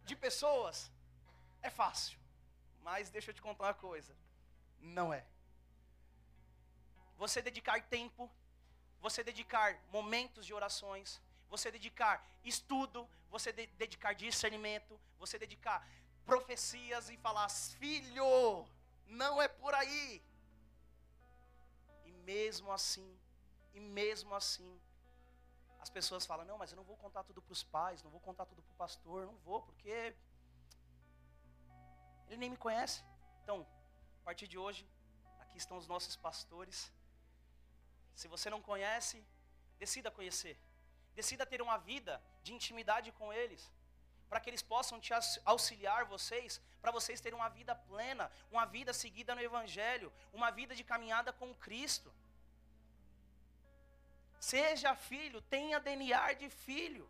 de 0.04 0.14
pessoas 0.14 0.90
é 1.62 1.70
fácil. 1.70 2.18
Mas 2.82 3.10
deixa 3.10 3.30
eu 3.30 3.34
te 3.34 3.42
contar 3.42 3.64
uma 3.64 3.74
coisa: 3.74 4.14
não 4.80 5.12
é 5.12 5.24
você 7.22 7.40
dedicar 7.40 7.80
tempo, 7.82 8.28
você 9.00 9.22
dedicar 9.22 9.78
momentos 9.92 10.44
de 10.44 10.52
orações, 10.52 11.20
você 11.48 11.70
dedicar 11.70 12.26
estudo, 12.42 13.08
você 13.32 13.50
de 13.58 13.66
dedicar 13.82 14.12
discernimento, 14.12 15.00
você 15.18 15.38
dedicar 15.38 15.78
profecias 16.30 17.08
e 17.08 17.16
falar: 17.16 17.48
filho, 17.48 18.66
não 19.06 19.40
é 19.40 19.48
por 19.48 19.72
aí. 19.74 20.22
E 22.04 22.12
mesmo 22.30 22.70
assim, 22.78 23.08
e 23.72 23.80
mesmo 23.80 24.34
assim, 24.34 24.70
as 25.80 25.90
pessoas 25.96 26.26
falam: 26.26 26.44
não, 26.44 26.58
mas 26.58 26.70
eu 26.72 26.76
não 26.76 26.84
vou 26.84 26.98
contar 27.04 27.24
tudo 27.24 27.40
para 27.40 27.52
os 27.52 27.64
pais, 27.76 28.02
não 28.02 28.10
vou 28.10 28.20
contar 28.20 28.44
tudo 28.44 28.62
para 28.62 28.74
o 28.74 28.80
pastor, 28.84 29.24
não 29.26 29.38
vou, 29.46 29.62
porque 29.62 30.14
ele 32.28 32.36
nem 32.36 32.50
me 32.50 32.60
conhece. 32.66 33.02
Então, 33.42 33.66
a 34.20 34.24
partir 34.24 34.46
de 34.46 34.58
hoje, 34.58 34.86
aqui 35.40 35.56
estão 35.56 35.78
os 35.78 35.88
nossos 35.88 36.16
pastores. 36.16 36.92
Se 38.14 38.28
você 38.28 38.50
não 38.50 38.60
conhece, 38.60 39.24
decida 39.78 40.10
conhecer. 40.10 40.54
Decida 41.14 41.44
ter 41.46 41.60
uma 41.60 41.78
vida 41.78 42.22
de 42.42 42.52
intimidade 42.52 43.12
com 43.12 43.32
eles, 43.32 43.70
para 44.28 44.40
que 44.40 44.48
eles 44.50 44.62
possam 44.62 44.98
te 44.98 45.12
auxiliar 45.44 46.04
vocês, 46.04 46.60
para 46.80 46.90
vocês 46.90 47.20
terem 47.20 47.38
uma 47.38 47.48
vida 47.48 47.74
plena, 47.74 48.30
uma 48.50 48.64
vida 48.64 48.92
seguida 48.92 49.34
no 49.34 49.42
Evangelho, 49.42 50.12
uma 50.32 50.50
vida 50.50 50.74
de 50.74 50.84
caminhada 50.84 51.32
com 51.32 51.54
Cristo. 51.54 52.12
Seja 54.40 54.96
filho, 54.96 55.40
tenha 55.42 55.78
DNA 55.78 56.32
de 56.32 56.48
filho. 56.50 57.08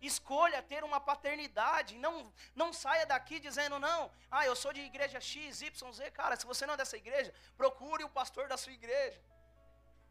Escolha 0.00 0.62
ter 0.62 0.84
uma 0.84 1.00
paternidade. 1.00 1.98
Não, 1.98 2.32
não 2.54 2.72
saia 2.72 3.04
daqui 3.04 3.40
dizendo, 3.40 3.78
não, 3.80 4.12
ah, 4.30 4.44
eu 4.46 4.54
sou 4.54 4.72
de 4.72 4.80
igreja 4.80 5.20
X, 5.20 5.60
Y, 5.60 5.92
Z. 5.92 6.10
Cara, 6.12 6.36
se 6.36 6.46
você 6.46 6.64
não 6.66 6.74
é 6.74 6.76
dessa 6.76 6.96
igreja, 6.96 7.34
procure 7.56 8.04
o 8.04 8.08
pastor 8.08 8.46
da 8.46 8.56
sua 8.56 8.72
igreja 8.72 9.20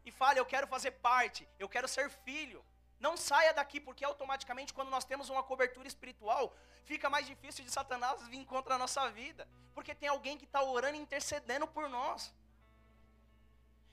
e 0.04 0.10
fale: 0.10 0.38
Eu 0.38 0.46
quero 0.46 0.66
fazer 0.66 0.90
parte, 0.90 1.48
eu 1.58 1.68
quero 1.68 1.88
ser 1.88 2.10
filho. 2.10 2.64
Não 3.00 3.16
saia 3.16 3.52
daqui, 3.54 3.80
porque 3.80 4.04
automaticamente, 4.04 4.74
quando 4.74 4.90
nós 4.90 5.04
temos 5.04 5.28
uma 5.28 5.42
cobertura 5.42 5.86
espiritual, 5.86 6.54
fica 6.84 7.08
mais 7.08 7.26
difícil 7.26 7.64
de 7.64 7.70
Satanás 7.70 8.26
vir 8.28 8.44
contra 8.44 8.74
a 8.74 8.78
nossa 8.78 9.08
vida, 9.10 9.48
porque 9.74 9.94
tem 9.94 10.08
alguém 10.08 10.36
que 10.36 10.44
está 10.44 10.62
orando 10.62 10.96
e 10.96 11.00
intercedendo 11.00 11.66
por 11.66 11.88
nós. 11.88 12.34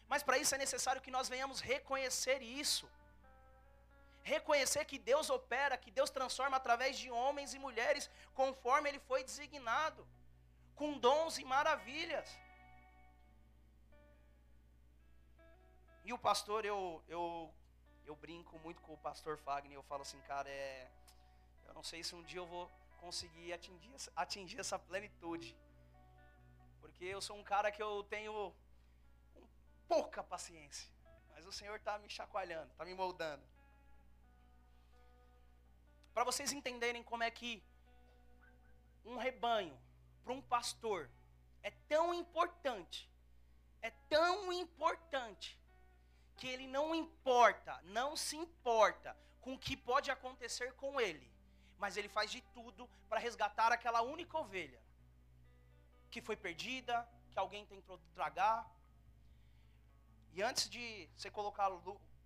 Mas 0.08 0.24
para 0.24 0.38
isso 0.38 0.56
é 0.56 0.58
necessário 0.58 1.02
que 1.02 1.12
nós 1.12 1.30
venhamos 1.30 1.60
reconhecer 1.60 2.42
isso. 2.42 2.90
Reconhecer 4.24 4.84
que 4.86 4.98
Deus 4.98 5.30
opera, 5.30 5.78
que 5.78 5.92
Deus 5.92 6.10
transforma 6.10 6.58
através 6.58 6.98
de 6.98 7.12
homens 7.12 7.54
e 7.54 7.60
mulheres 7.60 8.10
conforme 8.34 8.90
Ele 8.90 9.00
foi 9.00 9.24
designado, 9.24 10.08
com 10.76 10.98
dons 10.98 11.38
e 11.38 11.46
maravilhas. 11.46 12.28
E 16.04 16.12
o 16.14 16.18
pastor, 16.18 16.66
eu, 16.66 17.04
eu, 17.08 17.54
eu 18.06 18.16
brinco 18.16 18.58
muito 18.60 18.82
com 18.82 18.94
o 18.94 18.98
pastor 18.98 19.38
Fagner, 19.38 19.78
eu 19.78 19.84
falo 19.84 20.02
assim, 20.04 20.20
cara, 20.22 20.50
é, 20.50 20.90
eu 21.66 21.74
não 21.74 21.84
sei 21.84 22.04
se 22.04 22.14
um 22.16 22.24
dia 22.24 22.40
eu 22.40 22.46
vou 22.46 22.70
conseguir 23.00 23.54
atingir, 23.54 23.92
atingir 24.16 24.60
essa 24.60 24.78
plenitude. 24.78 25.56
Porque 26.82 27.06
eu 27.06 27.22
sou 27.22 27.38
um 27.38 27.44
cara 27.44 27.72
que 27.72 27.82
eu 27.82 28.04
tenho 28.04 28.54
pouca 29.88 30.24
paciência. 30.24 30.90
Mas 31.34 31.46
o 31.46 31.52
Senhor 31.52 31.76
está 31.76 31.98
me 32.00 32.10
chacoalhando, 32.10 32.72
está 32.72 32.86
me 32.86 32.94
moldando. 32.94 33.44
Para 36.14 36.24
vocês 36.24 36.52
entenderem 36.54 37.04
como 37.04 37.24
é 37.24 37.30
que 37.30 37.62
um 39.04 39.18
rebanho, 39.18 39.78
para 40.24 40.34
um 40.34 40.42
pastor, 40.42 41.10
é 41.62 41.72
tão 41.90 42.14
importante, 42.14 43.10
é 43.82 43.92
tão 44.10 44.52
importante, 44.54 45.60
que 46.36 46.48
ele 46.48 46.68
não 46.68 46.94
importa, 46.94 47.80
não 47.84 48.16
se 48.16 48.36
importa 48.36 49.16
com 49.42 49.54
o 49.54 49.60
que 49.60 49.78
pode 49.78 50.12
acontecer 50.12 50.74
com 50.74 51.00
ele, 51.00 51.32
mas 51.78 51.98
ele 51.98 52.10
faz 52.10 52.32
de 52.32 52.42
tudo 52.54 52.90
para 53.08 53.20
resgatar 53.20 53.72
aquela 53.72 54.02
única 54.02 54.38
ovelha 54.38 54.82
que 56.10 56.22
foi 56.22 56.36
perdida, 56.36 57.08
que 57.32 57.40
alguém 57.40 57.66
tentou 57.66 57.98
tragar. 58.14 58.70
E 60.34 60.42
antes 60.42 60.70
de 60.70 61.10
você 61.16 61.30
colocar 61.30 61.68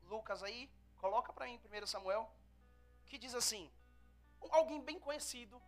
Lucas 0.03 0.43
aí, 0.43 0.69
coloca 0.97 1.33
para 1.33 1.45
mim 1.45 1.59
1 1.83 1.87
Samuel, 1.87 2.31
que 3.05 3.17
diz 3.17 3.33
assim: 3.33 3.71
alguém 4.51 4.81
bem 4.81 4.99
conhecido, 4.99 5.61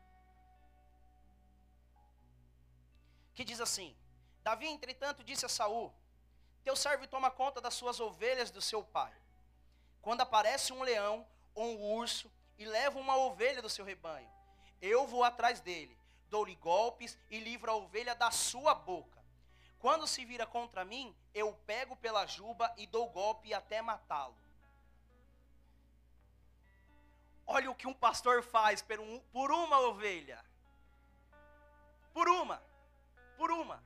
que 3.33 3.43
diz 3.43 3.59
assim: 3.59 3.95
Davi, 4.43 4.67
entretanto, 4.67 5.23
disse 5.23 5.45
a 5.45 5.49
Saul: 5.49 5.93
teu 6.63 6.75
servo 6.75 7.07
toma 7.07 7.31
conta 7.31 7.59
das 7.59 7.73
suas 7.73 7.99
ovelhas 7.99 8.51
do 8.51 8.61
seu 8.61 8.83
pai. 8.83 9.13
quando 10.01 10.21
aparece 10.21 10.73
um 10.73 10.81
leão 10.81 11.27
ou 11.53 11.65
um 11.65 11.93
urso 11.93 12.31
e 12.57 12.65
leva 12.65 12.99
uma 12.99 13.15
ovelha 13.15 13.61
do 13.61 13.69
seu 13.69 13.85
rebanho, 13.85 14.29
eu 14.81 15.05
vou 15.05 15.23
atrás 15.23 15.59
dele, 15.59 15.95
dou-lhe 16.29 16.55
golpes 16.55 17.17
e 17.29 17.39
livro 17.39 17.69
a 17.69 17.75
ovelha 17.75 18.15
da 18.15 18.31
sua 18.31 18.73
boca. 18.73 19.21
Quando 19.79 20.07
se 20.07 20.23
vira 20.25 20.45
contra 20.45 20.85
mim, 20.85 21.15
eu 21.33 21.53
pego 21.65 21.95
pela 21.95 22.25
juba 22.25 22.73
e 22.77 22.85
dou 22.87 23.09
golpe 23.09 23.53
até 23.53 23.81
matá-lo. 23.81 24.35
Olha 27.45 27.69
o 27.69 27.75
que 27.75 27.87
um 27.87 27.93
pastor 27.93 28.43
faz 28.43 28.81
por, 28.81 28.99
um, 28.99 29.19
por 29.31 29.51
uma 29.51 29.79
ovelha. 29.79 30.43
Por 32.13 32.29
uma. 32.29 32.61
Por 33.37 33.51
uma. 33.51 33.83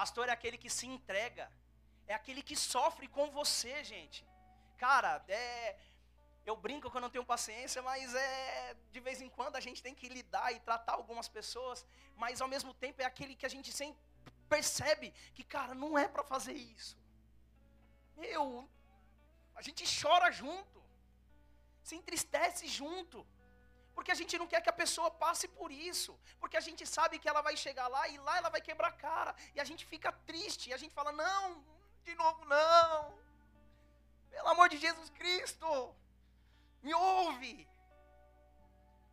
Pastor 0.00 0.30
é 0.30 0.32
aquele 0.32 0.56
que 0.56 0.70
se 0.70 0.86
entrega. 0.86 1.46
É 2.06 2.14
aquele 2.14 2.42
que 2.42 2.56
sofre 2.56 3.06
com 3.06 3.26
você, 3.38 3.84
gente. 3.84 4.20
Cara, 4.78 5.22
é, 5.28 5.76
eu 6.46 6.56
brinco 6.56 6.90
que 6.90 6.96
eu 6.96 7.02
não 7.02 7.10
tenho 7.14 7.32
paciência, 7.32 7.82
mas 7.82 8.14
é 8.14 8.74
de 8.94 9.00
vez 9.06 9.20
em 9.20 9.28
quando 9.28 9.56
a 9.56 9.60
gente 9.66 9.82
tem 9.86 9.94
que 9.94 10.08
lidar 10.08 10.48
e 10.54 10.60
tratar 10.68 10.94
algumas 10.94 11.28
pessoas, 11.28 11.84
mas 12.16 12.40
ao 12.40 12.48
mesmo 12.48 12.72
tempo 12.72 13.02
é 13.02 13.04
aquele 13.04 13.34
que 13.34 13.44
a 13.44 13.52
gente 13.56 13.70
sempre 13.80 14.00
percebe 14.48 15.12
que, 15.34 15.44
cara, 15.44 15.74
não 15.74 15.98
é 15.98 16.08
para 16.08 16.24
fazer 16.24 16.54
isso. 16.54 16.96
Meu, 18.16 18.66
a 19.54 19.60
gente 19.60 19.84
chora 20.00 20.30
junto, 20.32 20.82
se 21.82 21.94
entristece 21.94 22.66
junto, 22.66 23.26
porque 24.00 24.12
a 24.12 24.20
gente 24.20 24.38
não 24.40 24.46
quer 24.50 24.62
que 24.62 24.70
a 24.70 24.80
pessoa 24.82 25.10
passe 25.10 25.46
por 25.46 25.70
isso, 25.70 26.18
porque 26.40 26.56
a 26.56 26.64
gente 26.66 26.86
sabe 26.86 27.18
que 27.18 27.28
ela 27.28 27.42
vai 27.42 27.54
chegar 27.54 27.86
lá 27.86 28.08
e 28.08 28.16
lá 28.26 28.34
ela 28.38 28.48
vai 28.54 28.62
quebrar 28.68 28.88
a 28.88 28.92
cara, 28.92 29.32
e 29.54 29.60
a 29.60 29.66
gente 29.70 29.84
fica 29.84 30.10
triste, 30.30 30.70
e 30.70 30.72
a 30.72 30.78
gente 30.82 30.94
fala: 30.94 31.12
não, 31.12 31.62
de 32.02 32.14
novo 32.14 32.42
não, 32.46 33.12
pelo 34.30 34.48
amor 34.48 34.70
de 34.70 34.78
Jesus 34.78 35.10
Cristo, 35.10 35.94
me 36.82 36.94
ouve. 36.94 37.68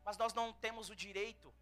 Mas 0.05 0.17
nós 0.17 0.33
não 0.33 0.53
temos 0.53 0.89
o 0.89 0.95
direito 0.95 1.53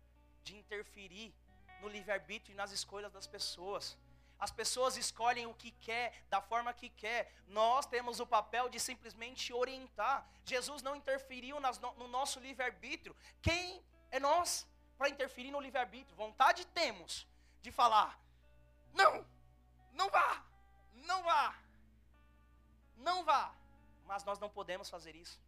de 0.43 0.55
interferir 0.55 1.33
no 1.81 1.87
livre-arbítrio 1.87 2.53
e 2.53 2.61
nas 2.61 2.71
escolhas 2.71 3.11
das 3.11 3.25
pessoas. 3.25 3.97
As 4.39 4.51
pessoas 4.51 4.97
escolhem 4.97 5.45
o 5.47 5.53
que 5.53 5.71
quer, 5.71 6.25
da 6.29 6.41
forma 6.41 6.73
que 6.73 6.89
quer. 6.89 7.31
Nós 7.47 7.85
temos 7.85 8.19
o 8.19 8.27
papel 8.27 8.67
de 8.69 8.79
simplesmente 8.79 9.53
orientar. 9.53 10.27
Jesus 10.43 10.81
não 10.81 10.95
interferiu 10.95 11.57
no 11.97 12.07
nosso 12.07 12.39
livre-arbítrio. 12.39 13.15
Quem 13.41 13.83
é 14.11 14.19
nós 14.19 14.67
para 14.97 15.09
interferir 15.09 15.51
no 15.51 15.59
livre-arbítrio? 15.59 16.15
Vontade 16.15 16.65
temos 16.67 17.25
de 17.61 17.71
falar: 17.71 18.19
não, 18.93 19.25
não 19.93 20.09
vá, 20.09 20.45
não 20.93 21.23
vá, 21.23 21.55
não 22.97 23.23
vá. 23.23 23.53
Mas 24.05 24.23
nós 24.23 24.37
não 24.37 24.49
podemos 24.49 24.89
fazer 24.89 25.15
isso. 25.15 25.39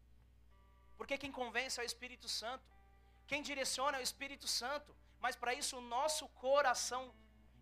Porque 0.98 1.18
quem 1.18 1.32
convence 1.32 1.80
é 1.80 1.84
o 1.84 1.86
Espírito 1.86 2.28
Santo. 2.28 2.66
Quem 3.28 3.44
direciona 3.44 3.98
é 3.98 4.00
o 4.00 4.04
Espírito 4.04 4.48
Santo. 4.48 4.96
Mas 5.20 5.36
para 5.36 5.54
isso 5.54 5.78
o 5.78 5.82
nosso 5.82 6.28
coração 6.30 7.14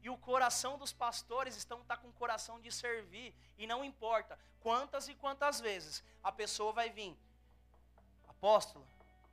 e 0.06 0.10
o 0.10 0.16
coração 0.16 0.78
dos 0.78 0.94
pastores 0.94 1.56
estão 1.56 1.84
tá 1.84 1.98
com 1.98 2.10
o 2.10 2.14
coração 2.14 2.62
de 2.62 2.72
servir 2.72 3.34
e 3.58 3.66
não 3.66 3.84
importa 3.84 4.38
quantas 4.60 5.08
e 5.08 5.16
quantas 5.16 5.60
vezes 5.60 6.04
a 6.24 6.32
pessoa 6.32 6.72
vai 6.72 6.92
vir. 6.92 7.18
Apóstolo, 8.28 8.86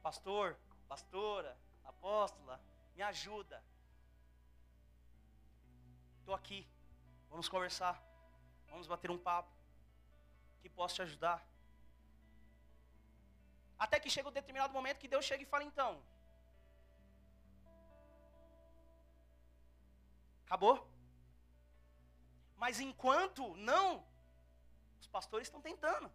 pastor, 0.02 0.56
pastora, 0.88 1.54
apóstola, 1.84 2.58
me 2.96 3.02
ajuda. 3.02 3.62
Estou 6.20 6.34
aqui. 6.34 6.66
Vamos 7.28 7.50
conversar. 7.50 8.02
Vamos 8.70 8.86
bater 8.86 9.10
um 9.10 9.18
papo. 9.18 9.52
Que 10.62 10.70
posso 10.70 10.94
te 10.94 11.02
ajudar? 11.02 11.46
Até 13.78 14.00
que 14.00 14.08
chega 14.08 14.30
um 14.30 14.32
determinado 14.32 14.72
momento 14.72 15.00
que 15.00 15.08
Deus 15.08 15.26
chega 15.26 15.42
e 15.42 15.46
fala: 15.52 15.64
então, 15.64 16.02
acabou. 20.52 20.86
Mas 22.56 22.78
enquanto 22.78 23.56
não, 23.56 24.04
os 25.00 25.08
pastores 25.08 25.48
estão 25.48 25.62
tentando, 25.62 26.12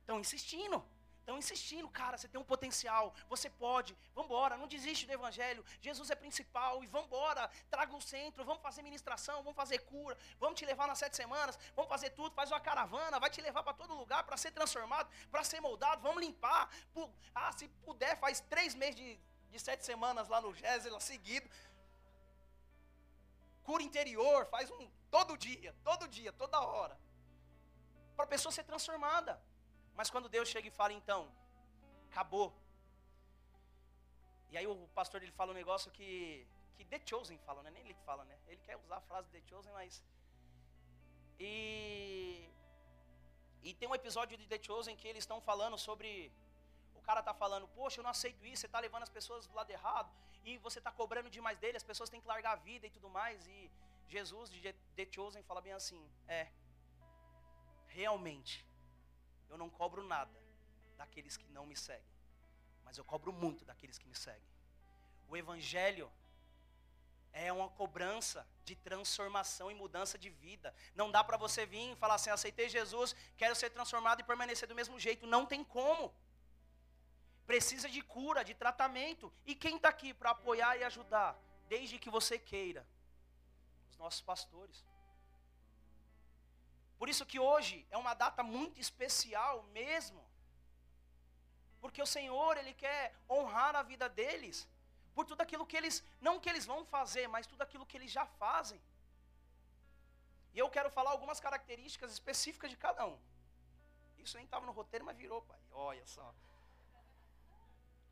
estão 0.00 0.20
insistindo. 0.20 0.78
Estão 1.18 1.38
insistindo, 1.38 1.88
cara, 1.88 2.18
você 2.18 2.26
tem 2.26 2.40
um 2.40 2.44
potencial, 2.52 3.14
você 3.28 3.48
pode, 3.48 3.96
vamos 4.12 4.28
embora, 4.28 4.56
não 4.56 4.66
desiste 4.66 5.06
do 5.06 5.12
evangelho, 5.12 5.64
Jesus 5.80 6.10
é 6.10 6.16
principal 6.16 6.82
e 6.82 6.88
vamos 6.88 7.06
embora, 7.06 7.48
traga 7.70 7.94
o 7.94 8.00
centro, 8.00 8.44
vamos 8.44 8.60
fazer 8.60 8.82
ministração, 8.82 9.36
vamos 9.40 9.54
fazer 9.54 9.78
cura, 9.92 10.18
vamos 10.40 10.58
te 10.58 10.66
levar 10.66 10.88
nas 10.88 10.98
sete 10.98 11.14
semanas, 11.14 11.56
vamos 11.76 11.88
fazer 11.88 12.10
tudo, 12.10 12.34
faz 12.34 12.50
uma 12.50 12.58
caravana, 12.58 13.20
vai 13.20 13.30
te 13.30 13.40
levar 13.40 13.62
para 13.62 13.72
todo 13.72 13.94
lugar 13.94 14.24
para 14.24 14.36
ser 14.36 14.50
transformado, 14.50 15.08
para 15.30 15.44
ser 15.44 15.60
moldado, 15.60 16.02
vamos 16.02 16.20
limpar. 16.20 16.68
Ah, 17.32 17.52
se 17.52 17.68
puder, 17.86 18.18
faz 18.18 18.40
três 18.40 18.74
meses 18.74 18.96
de, 18.96 19.20
de 19.48 19.60
sete 19.60 19.86
semanas 19.86 20.28
lá 20.28 20.40
no 20.40 20.52
Gésela 20.52 20.98
seguido. 20.98 21.48
Cura 23.62 23.82
interior, 23.82 24.46
faz 24.46 24.70
um 24.70 24.90
todo 25.10 25.36
dia, 25.36 25.74
todo 25.84 26.08
dia, 26.08 26.32
toda 26.32 26.60
hora. 26.60 26.98
Para 28.16 28.24
a 28.24 28.28
pessoa 28.28 28.52
ser 28.52 28.64
transformada. 28.64 29.40
Mas 29.94 30.10
quando 30.10 30.28
Deus 30.28 30.48
chega 30.48 30.68
e 30.68 30.70
fala, 30.70 30.92
então, 30.92 31.30
acabou. 32.10 32.48
E 34.50 34.58
aí 34.58 34.66
o 34.66 34.76
pastor 34.98 35.22
ele 35.22 35.32
fala 35.32 35.52
um 35.52 35.54
negócio 35.54 35.90
que, 35.90 36.46
que 36.76 36.84
The 36.84 37.00
Chosen 37.06 37.38
fala, 37.38 37.62
não 37.62 37.68
é 37.70 37.72
nem 37.72 37.82
ele 37.84 37.94
que 37.94 38.04
fala, 38.10 38.24
né? 38.24 38.38
Ele 38.46 38.60
quer 38.66 38.76
usar 38.76 38.96
a 38.96 39.00
frase 39.00 39.28
The 39.30 39.42
Chosen, 39.48 39.72
mas. 39.72 40.04
E. 41.38 42.48
E 43.62 43.72
tem 43.74 43.88
um 43.88 43.94
episódio 43.94 44.36
de 44.36 44.46
The 44.46 44.60
Chosen 44.62 44.96
que 44.96 45.08
eles 45.08 45.22
estão 45.22 45.40
falando 45.40 45.78
sobre. 45.78 46.32
O 46.94 47.00
cara 47.00 47.20
está 47.20 47.32
falando, 47.32 47.66
poxa, 47.68 48.00
eu 48.00 48.02
não 48.02 48.10
aceito 48.10 48.44
isso, 48.44 48.60
você 48.60 48.66
está 48.66 48.78
levando 48.78 49.04
as 49.04 49.08
pessoas 49.08 49.46
do 49.46 49.54
lado 49.54 49.70
errado, 49.70 50.10
e 50.44 50.58
você 50.58 50.78
está 50.78 50.90
cobrando 50.90 51.30
demais 51.30 51.58
dele, 51.58 51.76
as 51.76 51.82
pessoas 51.82 52.10
têm 52.10 52.20
que 52.20 52.26
largar 52.26 52.52
a 52.52 52.56
vida 52.56 52.86
e 52.86 52.90
tudo 52.90 53.08
mais. 53.08 53.46
E 53.46 53.70
Jesus 54.08 54.50
de 54.50 54.72
The 54.96 55.06
Chosen 55.10 55.42
fala 55.42 55.60
bem 55.60 55.72
assim: 55.72 56.00
é, 56.26 56.48
realmente, 57.88 58.66
eu 59.48 59.56
não 59.56 59.70
cobro 59.70 60.02
nada 60.02 60.38
daqueles 60.96 61.36
que 61.36 61.48
não 61.50 61.66
me 61.66 61.76
seguem, 61.76 62.12
mas 62.84 62.98
eu 62.98 63.04
cobro 63.04 63.32
muito 63.32 63.64
daqueles 63.64 63.98
que 63.98 64.06
me 64.06 64.14
seguem. 64.14 64.50
O 65.28 65.36
Evangelho 65.36 66.10
é 67.32 67.52
uma 67.52 67.68
cobrança 67.70 68.46
de 68.64 68.76
transformação 68.76 69.70
e 69.70 69.74
mudança 69.74 70.18
de 70.18 70.28
vida. 70.28 70.74
Não 70.94 71.10
dá 71.10 71.24
para 71.24 71.36
você 71.36 71.64
vir 71.64 71.92
e 71.92 71.96
falar 71.96 72.16
assim: 72.16 72.30
aceitei 72.30 72.68
Jesus, 72.68 73.14
quero 73.36 73.54
ser 73.54 73.70
transformado 73.70 74.20
e 74.20 74.24
permanecer 74.24 74.68
do 74.68 74.74
mesmo 74.74 74.98
jeito. 75.00 75.26
Não 75.26 75.46
tem 75.46 75.64
como. 75.64 76.12
Precisa 77.46 77.88
de 77.88 78.02
cura, 78.02 78.44
de 78.44 78.54
tratamento. 78.54 79.32
E 79.44 79.54
quem 79.54 79.76
está 79.76 79.88
aqui 79.88 80.14
para 80.14 80.30
apoiar 80.30 80.76
e 80.76 80.84
ajudar? 80.84 81.36
Desde 81.68 81.98
que 81.98 82.10
você 82.10 82.38
queira. 82.38 82.86
Os 83.90 83.96
nossos 83.96 84.20
pastores. 84.20 84.84
Por 86.98 87.08
isso 87.08 87.26
que 87.26 87.38
hoje 87.38 87.86
é 87.90 87.96
uma 87.96 88.14
data 88.14 88.42
muito 88.42 88.80
especial 88.80 89.62
mesmo. 89.64 90.22
Porque 91.80 92.00
o 92.00 92.06
Senhor, 92.06 92.56
Ele 92.56 92.74
quer 92.74 93.14
honrar 93.28 93.74
a 93.74 93.82
vida 93.82 94.08
deles 94.08 94.68
por 95.14 95.26
tudo 95.26 95.40
aquilo 95.42 95.66
que 95.66 95.76
eles, 95.76 96.02
não 96.20 96.40
que 96.40 96.48
eles 96.48 96.64
vão 96.64 96.84
fazer, 96.84 97.26
mas 97.28 97.46
tudo 97.46 97.62
aquilo 97.62 97.86
que 97.86 97.96
eles 97.96 98.10
já 98.10 98.24
fazem. 98.24 98.80
E 100.54 100.58
eu 100.58 100.68
quero 100.70 100.90
falar 100.90 101.10
algumas 101.10 101.40
características 101.40 102.12
específicas 102.12 102.70
de 102.70 102.76
cada 102.76 103.06
um. 103.06 103.18
Isso 104.18 104.36
nem 104.36 104.44
estava 104.44 104.64
no 104.66 104.72
roteiro, 104.72 105.04
mas 105.04 105.16
virou, 105.16 105.42
pai. 105.42 105.58
Olha 105.72 106.06
só. 106.06 106.34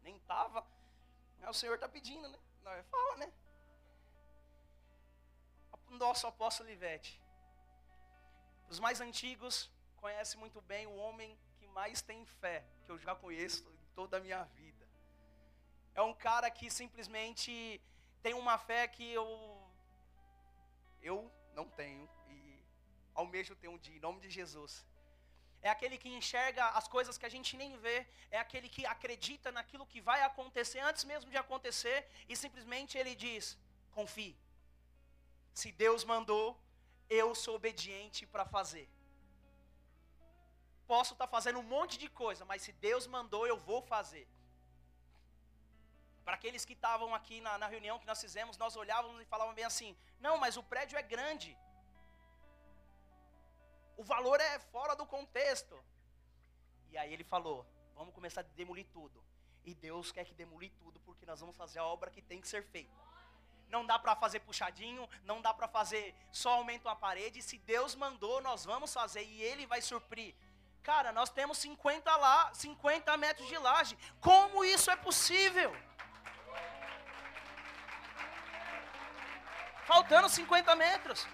Nem 0.02 0.16
estava. 0.16 0.66
Mas 1.38 1.39
o 1.50 1.54
Senhor 1.54 1.74
está 1.74 1.88
pedindo, 1.88 2.28
né? 2.28 2.38
Não, 2.64 2.84
fala, 2.84 3.16
né? 3.16 3.32
Nosso 5.90 6.26
apóstolo 6.26 6.68
Livete. 6.68 7.20
Os 8.68 8.78
mais 8.78 9.00
antigos 9.00 9.70
conhecem 9.96 10.38
muito 10.38 10.60
bem 10.62 10.86
o 10.86 10.94
homem 10.94 11.36
que 11.58 11.66
mais 11.66 12.00
tem 12.00 12.24
fé, 12.24 12.64
que 12.84 12.90
eu 12.92 12.98
já 12.98 13.14
conheço 13.14 13.68
em 13.68 13.94
toda 13.94 14.16
a 14.16 14.20
minha 14.20 14.44
vida. 14.44 14.86
É 15.94 16.00
um 16.00 16.14
cara 16.14 16.48
que 16.50 16.70
simplesmente 16.70 17.80
tem 18.22 18.34
uma 18.34 18.56
fé 18.56 18.86
que 18.86 19.12
eu 19.12 19.26
eu 21.02 21.30
não 21.54 21.68
tenho 21.68 22.08
e 22.28 22.62
almejo 23.14 23.56
ter 23.56 23.68
um 23.68 23.78
dia, 23.78 23.96
em 23.96 24.00
nome 24.00 24.20
de 24.20 24.30
Jesus. 24.30 24.86
É 25.62 25.68
aquele 25.68 25.96
que 26.02 26.08
enxerga 26.08 26.64
as 26.80 26.86
coisas 26.88 27.18
que 27.18 27.26
a 27.26 27.34
gente 27.34 27.56
nem 27.56 27.76
vê, 27.76 28.06
é 28.30 28.38
aquele 28.38 28.68
que 28.68 28.84
acredita 28.86 29.52
naquilo 29.52 29.86
que 29.92 30.00
vai 30.00 30.22
acontecer 30.22 30.80
antes 30.80 31.04
mesmo 31.04 31.30
de 31.30 31.36
acontecer 31.36 31.98
e 32.28 32.34
simplesmente 32.34 32.96
ele 32.96 33.14
diz: 33.14 33.58
confie. 33.98 34.34
Se 35.52 35.70
Deus 35.84 36.02
mandou, 36.12 36.58
eu 37.08 37.34
sou 37.34 37.56
obediente 37.56 38.24
para 38.26 38.44
fazer. 38.56 38.88
Posso 40.86 41.12
estar 41.12 41.26
tá 41.26 41.30
fazendo 41.30 41.58
um 41.58 41.68
monte 41.74 41.96
de 41.98 42.08
coisa, 42.08 42.44
mas 42.44 42.62
se 42.62 42.72
Deus 42.72 43.06
mandou, 43.06 43.46
eu 43.46 43.58
vou 43.58 43.82
fazer. 43.82 44.26
Para 46.24 46.34
aqueles 46.34 46.64
que 46.64 46.72
estavam 46.72 47.14
aqui 47.14 47.40
na, 47.40 47.58
na 47.58 47.66
reunião 47.66 47.98
que 47.98 48.06
nós 48.06 48.20
fizemos, 48.20 48.56
nós 48.56 48.76
olhávamos 48.76 49.20
e 49.20 49.24
falávamos 49.26 49.56
bem 49.60 49.64
assim: 49.64 49.96
não, 50.20 50.38
mas 50.38 50.56
o 50.56 50.62
prédio 50.62 50.98
é 50.98 51.02
grande. 51.02 51.56
O 54.00 54.02
valor 54.02 54.40
é 54.40 54.58
fora 54.74 54.96
do 54.96 55.04
contexto. 55.04 55.78
E 56.90 56.96
aí 56.96 57.12
ele 57.12 57.22
falou: 57.22 57.66
Vamos 57.94 58.14
começar 58.14 58.40
a 58.40 58.44
demolir 58.60 58.86
tudo. 58.86 59.22
E 59.62 59.74
Deus 59.74 60.10
quer 60.10 60.24
que 60.24 60.32
demolir 60.32 60.72
tudo, 60.78 60.98
porque 61.00 61.26
nós 61.26 61.38
vamos 61.38 61.54
fazer 61.54 61.80
a 61.80 61.84
obra 61.84 62.10
que 62.10 62.22
tem 62.22 62.40
que 62.40 62.48
ser 62.48 62.62
feita. 62.62 62.98
Não 63.68 63.84
dá 63.84 63.98
para 63.98 64.16
fazer 64.16 64.40
puxadinho, 64.40 65.06
não 65.22 65.42
dá 65.42 65.52
para 65.52 65.68
fazer 65.68 66.14
só 66.32 66.52
aumento 66.52 66.88
a 66.88 66.96
parede. 66.96 67.42
Se 67.42 67.58
Deus 67.58 67.94
mandou, 67.94 68.40
nós 68.40 68.64
vamos 68.64 68.90
fazer 68.90 69.22
e 69.22 69.42
Ele 69.42 69.66
vai 69.66 69.82
suprir. 69.82 70.34
Cara, 70.82 71.12
nós 71.12 71.28
temos 71.28 71.58
50 71.58 72.16
lá, 72.16 72.54
50 72.54 73.14
metros 73.18 73.48
de 73.48 73.58
laje. 73.58 73.98
Como 74.18 74.64
isso 74.64 74.90
é 74.90 74.96
possível? 74.96 75.76
Faltando 79.84 80.26
50 80.30 80.74
metros. 80.74 81.28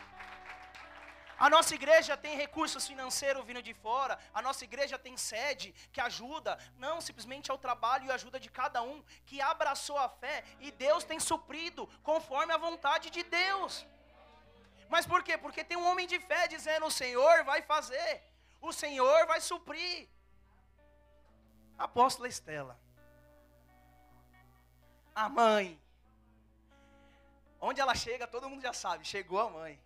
A 1.39 1.51
nossa 1.51 1.75
igreja 1.75 2.17
tem 2.17 2.37
recursos 2.37 2.87
financeiros 2.87 3.45
vindo 3.45 3.63
de 3.63 3.75
fora, 3.75 4.19
a 4.33 4.41
nossa 4.41 4.65
igreja 4.65 4.99
tem 4.99 5.17
sede 5.17 5.75
que 5.93 6.01
ajuda. 6.01 6.59
Não, 6.79 7.01
simplesmente 7.01 7.51
é 7.51 7.55
o 7.55 7.59
trabalho 7.59 8.07
e 8.07 8.11
ajuda 8.11 8.41
de 8.41 8.51
cada 8.51 8.83
um 8.83 9.03
que 9.27 9.41
abraçou 9.41 9.99
a 9.99 10.09
fé 10.09 10.43
e 10.61 10.71
Deus 10.71 11.05
tem 11.05 11.21
suprido 11.21 11.87
conforme 12.03 12.53
a 12.55 12.57
vontade 12.57 13.11
de 13.11 13.23
Deus. 13.23 13.87
Mas 14.89 15.07
por 15.07 15.23
quê? 15.23 15.37
Porque 15.37 15.63
tem 15.63 15.77
um 15.77 15.87
homem 15.87 16.07
de 16.07 16.19
fé 16.21 16.49
dizendo: 16.49 16.87
o 16.87 16.91
Senhor 16.91 17.45
vai 17.45 17.61
fazer, 17.61 18.23
o 18.61 18.73
Senhor 18.73 19.27
vai 19.27 19.41
suprir. 19.41 20.09
Apóstola 21.77 22.29
Estela, 22.29 22.81
a 25.15 25.29
mãe, 25.29 25.79
onde 27.61 27.83
ela 27.83 27.95
chega, 27.95 28.27
todo 28.27 28.49
mundo 28.49 28.63
já 28.63 28.73
sabe, 28.73 29.05
chegou 29.05 29.39
a 29.39 29.51
mãe. 29.51 29.86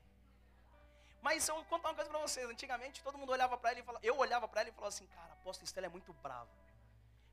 Mas 1.22 1.46
eu 1.48 1.54
vou 1.54 1.64
contar 1.64 1.88
uma 1.88 1.94
coisa 1.94 2.11
para 2.11 2.18
vocês. 2.18 2.48
Antigamente 2.48 3.02
todo 3.02 3.18
mundo 3.18 3.30
olhava 3.30 3.56
para 3.59 3.70
ela 3.70 3.80
e 3.80 3.83
falava, 3.83 4.04
eu 4.04 4.16
olhava 4.16 4.48
para 4.48 4.62
ela 4.62 4.70
e 4.70 4.72
falava 4.72 4.88
assim, 4.88 5.06
cara, 5.06 5.30
a 5.30 5.35
apóstola 5.35 5.64
Estela 5.64 5.87
é 5.87 5.90
muito 5.90 6.12
brava. 6.14 6.48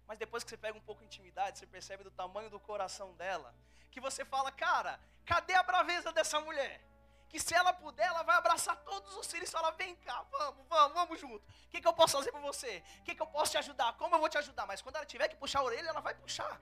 Mas 0.05 0.17
depois 0.17 0.43
que 0.43 0.49
você 0.49 0.57
pega 0.57 0.77
um 0.77 0.81
pouco 0.81 1.01
de 1.01 1.07
intimidade, 1.07 1.59
você 1.59 1.65
percebe 1.65 2.03
do 2.03 2.11
tamanho 2.11 2.49
do 2.49 2.59
coração 2.59 3.13
dela, 3.15 3.53
que 3.91 3.99
você 3.99 4.23
fala, 4.23 4.51
cara, 4.51 4.99
cadê 5.25 5.53
a 5.53 5.63
braveza 5.63 6.11
dessa 6.11 6.39
mulher? 6.39 6.81
Que 7.29 7.39
se 7.39 7.53
ela 7.53 7.73
puder, 7.73 8.07
ela 8.07 8.23
vai 8.23 8.37
abraçar 8.37 8.75
todos 8.77 9.13
os 9.17 9.27
filhos 9.29 9.49
e 9.49 9.51
falar, 9.51 9.71
vem 9.71 9.95
cá, 9.97 10.23
vamos, 10.31 10.65
vamos, 10.67 10.93
vamos 10.93 11.19
junto. 11.19 11.45
O 11.45 11.69
que, 11.69 11.81
que 11.81 11.87
eu 11.87 11.93
posso 11.93 12.17
fazer 12.17 12.31
por 12.31 12.39
você? 12.41 12.83
O 12.99 13.03
que, 13.03 13.15
que 13.15 13.21
eu 13.21 13.27
posso 13.27 13.51
te 13.51 13.57
ajudar? 13.57 13.93
Como 13.97 14.15
eu 14.15 14.19
vou 14.19 14.29
te 14.29 14.37
ajudar? 14.37 14.65
Mas 14.65 14.81
quando 14.81 14.95
ela 14.95 15.05
tiver 15.05 15.27
que 15.27 15.35
puxar 15.35 15.59
a 15.59 15.63
orelha, 15.63 15.89
ela 15.89 15.99
vai 15.99 16.15
puxar. 16.15 16.61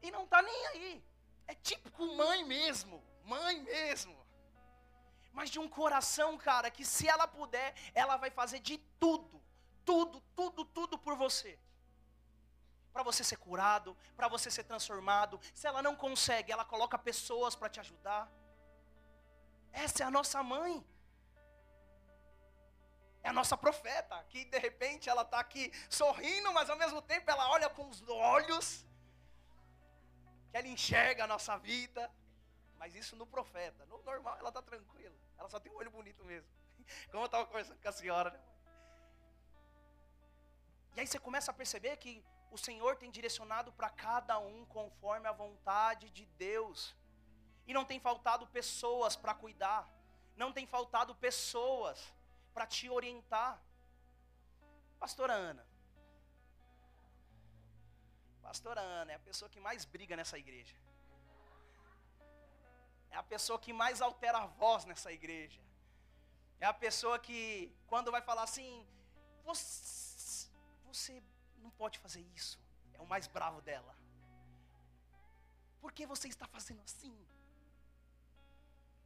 E 0.00 0.10
não 0.10 0.24
está 0.24 0.40
nem 0.40 0.66
aí. 0.68 1.04
É 1.46 1.54
típico 1.54 2.06
mãe 2.16 2.44
mesmo, 2.44 3.04
mãe 3.24 3.60
mesmo 3.60 4.23
mas 5.34 5.50
de 5.50 5.58
um 5.58 5.68
coração, 5.68 6.38
cara, 6.38 6.70
que 6.70 6.84
se 6.84 7.08
ela 7.08 7.26
puder, 7.26 7.74
ela 7.92 8.16
vai 8.16 8.30
fazer 8.30 8.60
de 8.60 8.78
tudo, 9.00 9.42
tudo, 9.84 10.20
tudo, 10.36 10.64
tudo 10.64 10.96
por 10.96 11.16
você. 11.16 11.58
Para 12.92 13.02
você 13.02 13.24
ser 13.24 13.36
curado, 13.36 13.96
para 14.16 14.28
você 14.28 14.48
ser 14.48 14.62
transformado. 14.62 15.40
Se 15.52 15.66
ela 15.66 15.82
não 15.82 15.96
consegue, 15.96 16.52
ela 16.52 16.64
coloca 16.64 16.96
pessoas 16.96 17.56
para 17.56 17.68
te 17.68 17.80
ajudar. 17.80 18.30
Essa 19.72 20.04
é 20.04 20.06
a 20.06 20.10
nossa 20.10 20.40
mãe. 20.40 20.86
É 23.24 23.30
a 23.30 23.32
nossa 23.32 23.56
profeta, 23.56 24.22
que 24.28 24.44
de 24.44 24.58
repente 24.58 25.08
ela 25.08 25.22
está 25.22 25.40
aqui 25.40 25.72
sorrindo, 25.88 26.52
mas 26.52 26.70
ao 26.70 26.76
mesmo 26.76 27.02
tempo 27.02 27.28
ela 27.28 27.50
olha 27.50 27.68
com 27.68 27.88
os 27.88 28.02
olhos, 28.08 28.86
que 30.50 30.56
ela 30.58 30.68
enxerga 30.68 31.24
a 31.24 31.26
nossa 31.26 31.56
vida. 31.58 32.08
Mas 32.78 32.94
isso 32.94 33.16
no 33.16 33.26
profeta. 33.26 33.84
No 33.86 34.00
normal 34.02 34.36
ela 34.38 34.50
está 34.50 34.62
tranquila. 34.62 35.23
Ela 35.38 35.48
só 35.48 35.58
tem 35.60 35.72
um 35.72 35.76
olho 35.76 35.90
bonito 35.90 36.24
mesmo. 36.24 36.48
Como 37.10 37.22
eu 37.22 37.26
estava 37.26 37.46
conversando 37.46 37.80
com 37.80 37.88
a 37.88 37.92
senhora, 37.92 38.30
né? 38.30 38.40
E 40.96 41.00
aí 41.00 41.06
você 41.06 41.18
começa 41.18 41.50
a 41.50 41.54
perceber 41.54 41.96
que 41.96 42.24
o 42.50 42.58
Senhor 42.58 42.96
tem 42.96 43.10
direcionado 43.10 43.72
para 43.72 43.90
cada 43.90 44.38
um 44.38 44.64
conforme 44.66 45.26
a 45.26 45.32
vontade 45.32 46.08
de 46.10 46.24
Deus. 46.48 46.94
E 47.66 47.74
não 47.74 47.84
tem 47.84 47.98
faltado 47.98 48.46
pessoas 48.46 49.16
para 49.16 49.34
cuidar. 49.34 49.88
Não 50.36 50.52
tem 50.52 50.66
faltado 50.66 51.14
pessoas 51.16 52.14
para 52.52 52.66
te 52.66 52.88
orientar. 52.88 53.60
Pastora 55.00 55.32
Ana. 55.32 55.66
Pastora 58.40 58.80
Ana 58.80 59.12
é 59.12 59.14
a 59.16 59.26
pessoa 59.30 59.48
que 59.48 59.58
mais 59.58 59.84
briga 59.84 60.14
nessa 60.16 60.38
igreja. 60.38 60.76
É 63.14 63.16
a 63.16 63.22
pessoa 63.22 63.58
que 63.64 63.72
mais 63.72 64.00
altera 64.06 64.38
a 64.38 64.46
voz 64.62 64.84
nessa 64.90 65.10
igreja. 65.18 65.60
É 66.64 66.66
a 66.66 66.74
pessoa 66.84 67.16
que, 67.26 67.38
quando 67.86 68.10
vai 68.10 68.20
falar 68.28 68.42
assim, 68.42 68.70
você, 69.44 70.50
você 70.88 71.22
não 71.62 71.70
pode 71.70 71.96
fazer 72.04 72.22
isso. 72.38 72.58
É 72.92 73.00
o 73.00 73.06
mais 73.06 73.28
bravo 73.28 73.60
dela. 73.68 73.94
Por 75.80 75.92
que 75.92 76.04
você 76.12 76.26
está 76.26 76.46
fazendo 76.48 76.82
assim? 76.82 77.16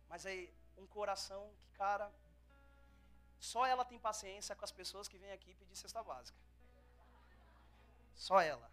Mas 0.08 0.24
é 0.24 0.48
um 0.78 0.86
coração 0.86 1.42
que, 1.60 1.68
cara, 1.76 2.10
só 3.38 3.66
ela 3.66 3.84
tem 3.84 3.98
paciência 3.98 4.56
com 4.56 4.64
as 4.64 4.72
pessoas 4.72 5.06
que 5.06 5.18
vêm 5.18 5.32
aqui 5.32 5.52
pedir 5.52 5.76
cesta 5.76 6.02
básica. 6.02 6.38
Só 8.14 8.40
ela. 8.40 8.70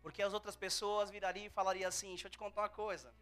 Porque 0.00 0.22
as 0.22 0.32
outras 0.32 0.54
pessoas 0.54 1.10
virariam 1.10 1.46
e 1.46 1.56
falariam 1.58 1.88
assim: 1.88 2.10
deixa 2.10 2.28
eu 2.28 2.30
te 2.30 2.38
contar 2.38 2.62
uma 2.62 2.68
coisa. 2.68 3.12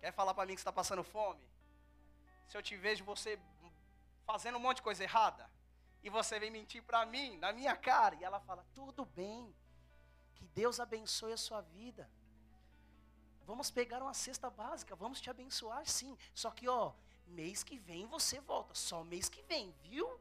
Quer 0.00 0.12
falar 0.12 0.34
para 0.34 0.46
mim 0.46 0.54
que 0.54 0.60
está 0.60 0.72
passando 0.72 1.04
fome? 1.04 1.44
Se 2.48 2.56
eu 2.56 2.62
te 2.62 2.76
vejo 2.76 3.04
você 3.04 3.38
fazendo 4.26 4.56
um 4.56 4.60
monte 4.60 4.76
de 4.76 4.82
coisa 4.82 5.02
errada, 5.02 5.50
e 6.02 6.08
você 6.08 6.38
vem 6.38 6.50
mentir 6.50 6.82
para 6.82 7.04
mim, 7.04 7.36
na 7.38 7.52
minha 7.52 7.76
cara, 7.76 8.14
e 8.14 8.24
ela 8.24 8.40
fala: 8.40 8.64
tudo 8.74 9.04
bem, 9.04 9.54
que 10.34 10.44
Deus 10.46 10.80
abençoe 10.80 11.32
a 11.32 11.36
sua 11.36 11.60
vida. 11.60 12.10
Vamos 13.44 13.70
pegar 13.70 14.02
uma 14.02 14.14
cesta 14.14 14.48
básica, 14.48 14.96
vamos 14.96 15.20
te 15.20 15.28
abençoar 15.28 15.84
sim. 15.86 16.16
Só 16.34 16.50
que, 16.50 16.68
ó, 16.68 16.92
mês 17.26 17.62
que 17.62 17.78
vem 17.78 18.06
você 18.06 18.40
volta, 18.40 18.74
só 18.74 19.04
mês 19.04 19.28
que 19.28 19.42
vem, 19.42 19.72
viu? 19.82 20.20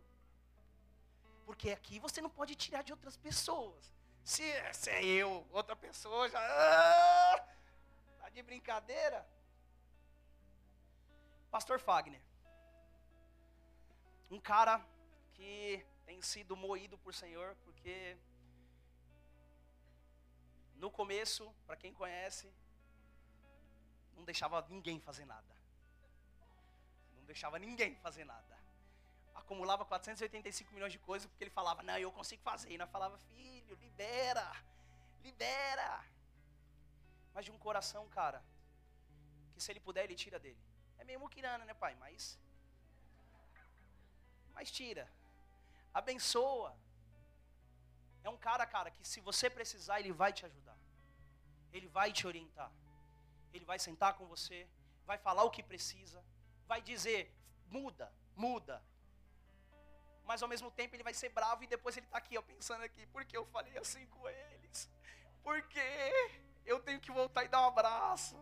Porque 1.46 1.72
aqui 1.72 2.00
você 2.00 2.22
não 2.22 2.30
pode 2.30 2.56
tirar 2.56 2.84
de 2.84 2.92
outras 2.92 3.16
pessoas. 3.16 3.92
Se, 4.24 4.44
se 4.74 4.90
é 4.90 5.04
eu, 5.04 5.48
outra 5.52 5.76
pessoa 5.76 6.28
já. 6.30 6.40
Ah, 6.40 7.48
tá 8.20 8.30
de 8.30 8.42
brincadeira? 8.44 9.26
Pastor 11.50 11.80
Fagner. 11.80 12.22
Um 14.30 14.40
cara 14.40 14.86
que 15.34 15.84
tem 16.06 16.22
sido 16.22 16.56
moído 16.56 16.98
por 16.98 17.14
Senhor, 17.14 17.56
porque 17.66 18.16
no 20.76 20.92
começo, 20.92 21.52
para 21.66 21.76
quem 21.76 21.94
conhece, 21.94 22.52
não 24.16 24.24
deixava 24.24 24.66
ninguém 24.70 25.00
fazer 25.00 25.26
nada. 25.26 25.56
Não 27.16 27.24
deixava 27.24 27.58
ninguém 27.58 27.96
fazer 27.96 28.24
nada. 28.26 28.58
Acumulava 29.34 29.84
485 29.86 30.74
milhões 30.74 30.92
de 30.92 31.00
coisas 31.00 31.28
porque 31.28 31.44
ele 31.46 31.52
falava, 31.52 31.82
não, 31.82 31.98
eu 31.98 32.12
consigo 32.12 32.44
fazer. 32.44 32.72
E 32.72 32.78
nós 32.78 32.90
falava, 32.92 33.18
filho, 33.18 33.76
libera, 33.76 34.52
libera. 35.24 36.06
Mas 37.34 37.46
de 37.46 37.52
um 37.52 37.58
coração, 37.58 38.08
cara, 38.10 38.44
que 39.54 39.62
se 39.64 39.72
ele 39.72 39.80
puder, 39.80 40.04
ele 40.04 40.16
tira 40.16 40.38
dele. 40.38 40.69
É 41.00 41.04
meio 41.04 41.20
muquirana, 41.20 41.66
né, 41.66 41.74
pai? 41.74 41.96
Mas. 41.96 42.38
Mas 44.54 44.72
tira. 44.72 45.06
Abençoa. 45.94 46.76
É 48.24 48.30
um 48.30 48.38
cara, 48.38 48.66
cara, 48.66 48.92
que 48.92 49.08
se 49.08 49.20
você 49.22 49.50
precisar, 49.50 50.00
ele 50.00 50.12
vai 50.12 50.32
te 50.32 50.46
ajudar. 50.46 50.78
Ele 51.72 51.88
vai 51.88 52.12
te 52.12 52.28
orientar. 52.28 52.72
Ele 53.54 53.66
vai 53.66 53.80
sentar 53.80 54.14
com 54.18 54.26
você, 54.28 54.68
vai 55.06 55.18
falar 55.18 55.44
o 55.44 55.50
que 55.50 55.64
precisa, 55.64 56.24
vai 56.68 56.82
dizer, 56.82 57.34
muda, 57.68 58.14
muda. 58.36 58.84
Mas 60.24 60.44
ao 60.44 60.50
mesmo 60.50 60.70
tempo 60.70 60.96
ele 60.96 61.04
vai 61.04 61.14
ser 61.14 61.30
bravo 61.30 61.64
e 61.64 61.68
depois 61.68 61.98
ele 61.98 62.06
está 62.06 62.20
aqui, 62.20 62.38
ó, 62.38 62.42
pensando 62.44 62.84
aqui, 62.84 63.08
por 63.08 63.26
que 63.26 63.36
eu 63.36 63.46
falei 63.48 63.76
assim 63.78 64.06
com 64.08 64.30
eles? 64.30 64.88
Por 65.42 65.62
que 65.64 65.80
eu 66.66 66.80
tenho 66.80 67.00
que 67.00 67.12
voltar 67.12 67.44
e 67.44 67.48
dar 67.48 67.62
um 67.62 67.70
abraço? 67.70 68.38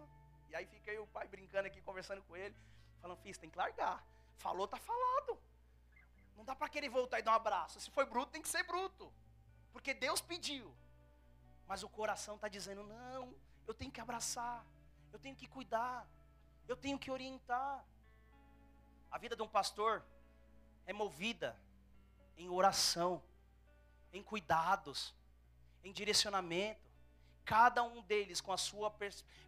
E 0.49 0.55
aí 0.55 0.65
fica 0.65 0.91
aí 0.91 0.99
o 0.99 1.07
pai 1.07 1.27
brincando 1.27 1.67
aqui, 1.67 1.81
conversando 1.81 2.21
com 2.23 2.35
ele, 2.35 2.55
falando, 3.01 3.17
filho, 3.19 3.39
tem 3.39 3.49
que 3.49 3.57
largar. 3.57 4.03
Falou, 4.37 4.67
tá 4.67 4.77
falado. 4.77 5.37
Não 6.35 6.45
dá 6.45 6.55
para 6.55 6.69
querer 6.69 6.89
voltar 6.89 7.19
e 7.19 7.23
dar 7.23 7.31
um 7.31 7.35
abraço. 7.35 7.79
Se 7.79 7.89
foi 7.91 8.05
bruto, 8.05 8.31
tem 8.31 8.41
que 8.41 8.49
ser 8.49 8.63
bruto. 8.63 9.11
Porque 9.73 9.93
Deus 9.93 10.21
pediu. 10.21 10.73
Mas 11.67 11.83
o 11.83 11.89
coração 11.89 12.35
está 12.35 12.47
dizendo, 12.47 12.83
não, 12.83 13.35
eu 13.67 13.73
tenho 13.73 13.91
que 13.91 13.99
abraçar, 13.99 14.65
eu 15.11 15.19
tenho 15.19 15.35
que 15.35 15.47
cuidar, 15.47 16.07
eu 16.67 16.77
tenho 16.77 16.97
que 16.97 17.11
orientar. 17.11 17.83
A 19.11 19.17
vida 19.17 19.35
de 19.35 19.41
um 19.41 19.47
pastor 19.47 20.03
é 20.85 20.93
movida 20.93 21.59
em 22.37 22.49
oração, 22.49 23.21
em 24.13 24.23
cuidados, 24.23 25.13
em 25.83 25.91
direcionamento 25.91 26.86
cada 27.53 27.81
um 27.91 27.99
deles 28.11 28.39
com 28.45 28.51
a 28.51 28.61
sua 28.69 28.89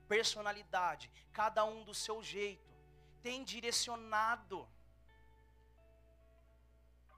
personalidade, 0.07 1.11
cada 1.39 1.61
um 1.71 1.79
do 1.83 1.93
seu 1.93 2.17
jeito, 2.33 2.73
tem 3.25 3.43
direcionado. 3.53 4.59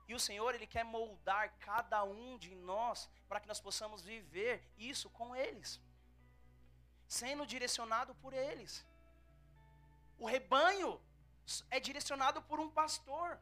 E 0.07 0.15
o 0.15 0.23
Senhor, 0.27 0.49
Ele 0.55 0.65
quer 0.75 0.83
moldar 0.83 1.43
cada 1.69 1.99
um 2.03 2.35
de 2.45 2.53
nós 2.71 3.07
para 3.27 3.39
que 3.39 3.47
nós 3.51 3.61
possamos 3.67 4.01
viver 4.13 4.55
isso 4.75 5.07
com 5.11 5.35
eles, 5.45 5.79
sendo 7.19 7.45
direcionado 7.53 8.15
por 8.15 8.33
eles. 8.33 8.73
O 10.17 10.25
rebanho 10.25 10.91
é 11.69 11.79
direcionado 11.79 12.41
por 12.49 12.59
um 12.59 12.71
pastor. 12.81 13.39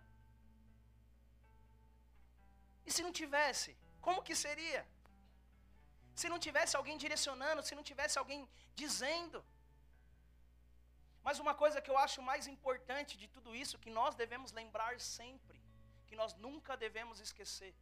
E 2.85 2.91
se 2.91 3.01
não 3.01 3.13
tivesse, 3.23 3.77
como 4.01 4.23
que 4.27 4.35
seria? 4.35 4.85
Se 6.19 6.27
não 6.31 6.39
tivesse 6.45 6.73
alguém 6.75 6.97
direcionando, 7.03 7.63
se 7.67 7.75
não 7.77 7.85
tivesse 7.89 8.15
alguém 8.21 8.39
dizendo. 8.81 9.39
Mas 11.25 11.39
uma 11.43 11.53
coisa 11.61 11.81
que 11.83 11.91
eu 11.91 11.97
acho 12.05 12.27
mais 12.29 12.45
importante 12.53 13.13
de 13.21 13.27
tudo 13.35 13.55
isso, 13.63 13.81
que 13.83 13.91
nós 13.99 14.15
devemos 14.21 14.51
lembrar 14.59 14.93
sempre, 14.99 15.57
que 16.07 16.17
nós 16.21 16.33
nunca 16.45 16.75
devemos 16.85 17.21
esquecer: 17.25 17.73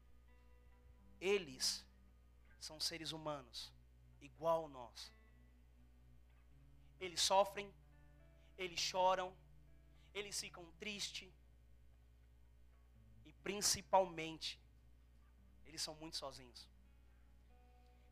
eles 1.33 1.65
são 2.67 2.77
seres 2.89 3.11
humanos, 3.17 3.59
igual 4.29 4.61
nós. 4.77 5.11
Eles 6.99 7.21
sofrem, 7.31 7.67
eles 8.63 8.81
choram, 8.91 9.29
eles 10.13 10.39
ficam 10.45 10.65
tristes, 10.83 11.33
e 13.25 13.33
principalmente, 13.49 14.59
eles 15.65 15.81
são 15.81 15.95
muito 15.95 16.17
sozinhos. 16.25 16.67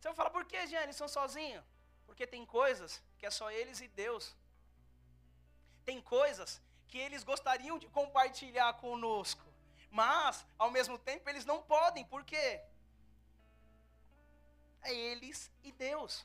Você 0.05 0.09
vai 0.09 0.17
falar, 0.17 0.29
por 0.29 0.45
que, 0.45 0.67
Jean, 0.67 0.83
eles 0.83 0.95
são 0.95 1.07
sozinhos? 1.07 1.65
Porque 2.05 2.27
tem 2.27 2.45
coisas 2.45 3.01
que 3.17 3.25
é 3.25 3.31
só 3.31 3.49
eles 3.49 3.81
e 3.81 3.87
Deus. 3.87 4.35
Tem 5.83 5.99
coisas 5.99 6.61
que 6.87 6.99
eles 7.05 7.23
gostariam 7.23 7.79
de 7.79 7.87
compartilhar 7.87 8.71
conosco, 8.73 9.43
mas, 9.89 10.45
ao 10.59 10.69
mesmo 10.69 10.99
tempo, 10.99 11.27
eles 11.27 11.43
não 11.43 11.59
podem, 11.63 12.05
por 12.05 12.23
quê? 12.23 12.61
É 14.83 14.93
eles 14.93 15.51
e 15.63 15.71
Deus. 15.71 16.23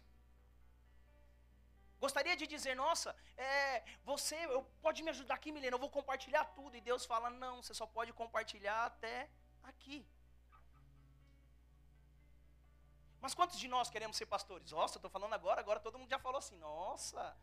Gostaria 1.99 2.37
de 2.37 2.47
dizer, 2.47 2.75
nossa, 2.77 3.17
é, 3.39 3.83
você 4.05 4.37
eu, 4.45 4.63
pode 4.83 5.03
me 5.03 5.09
ajudar 5.09 5.37
aqui, 5.37 5.51
Milena, 5.53 5.77
eu 5.77 5.85
vou 5.87 5.89
compartilhar 5.89 6.45
tudo. 6.45 6.77
E 6.77 6.83
Deus 6.83 7.07
fala, 7.07 7.31
não, 7.31 7.63
você 7.63 7.73
só 7.73 7.87
pode 7.87 8.13
compartilhar 8.13 8.85
até 8.85 9.31
aqui. 9.63 10.07
Mas 13.21 13.35
quantos 13.35 13.59
de 13.59 13.69
nós 13.69 13.91
queremos 13.91 14.17
ser 14.17 14.27
pastores? 14.27 14.71
Nossa, 14.73 14.97
estou 14.97 15.11
falando 15.11 15.35
agora, 15.35 15.61
agora 15.61 15.79
todo 15.79 15.99
mundo 15.99 16.09
já 16.09 16.19
falou 16.19 16.39
assim, 16.39 16.57
nossa, 16.57 17.37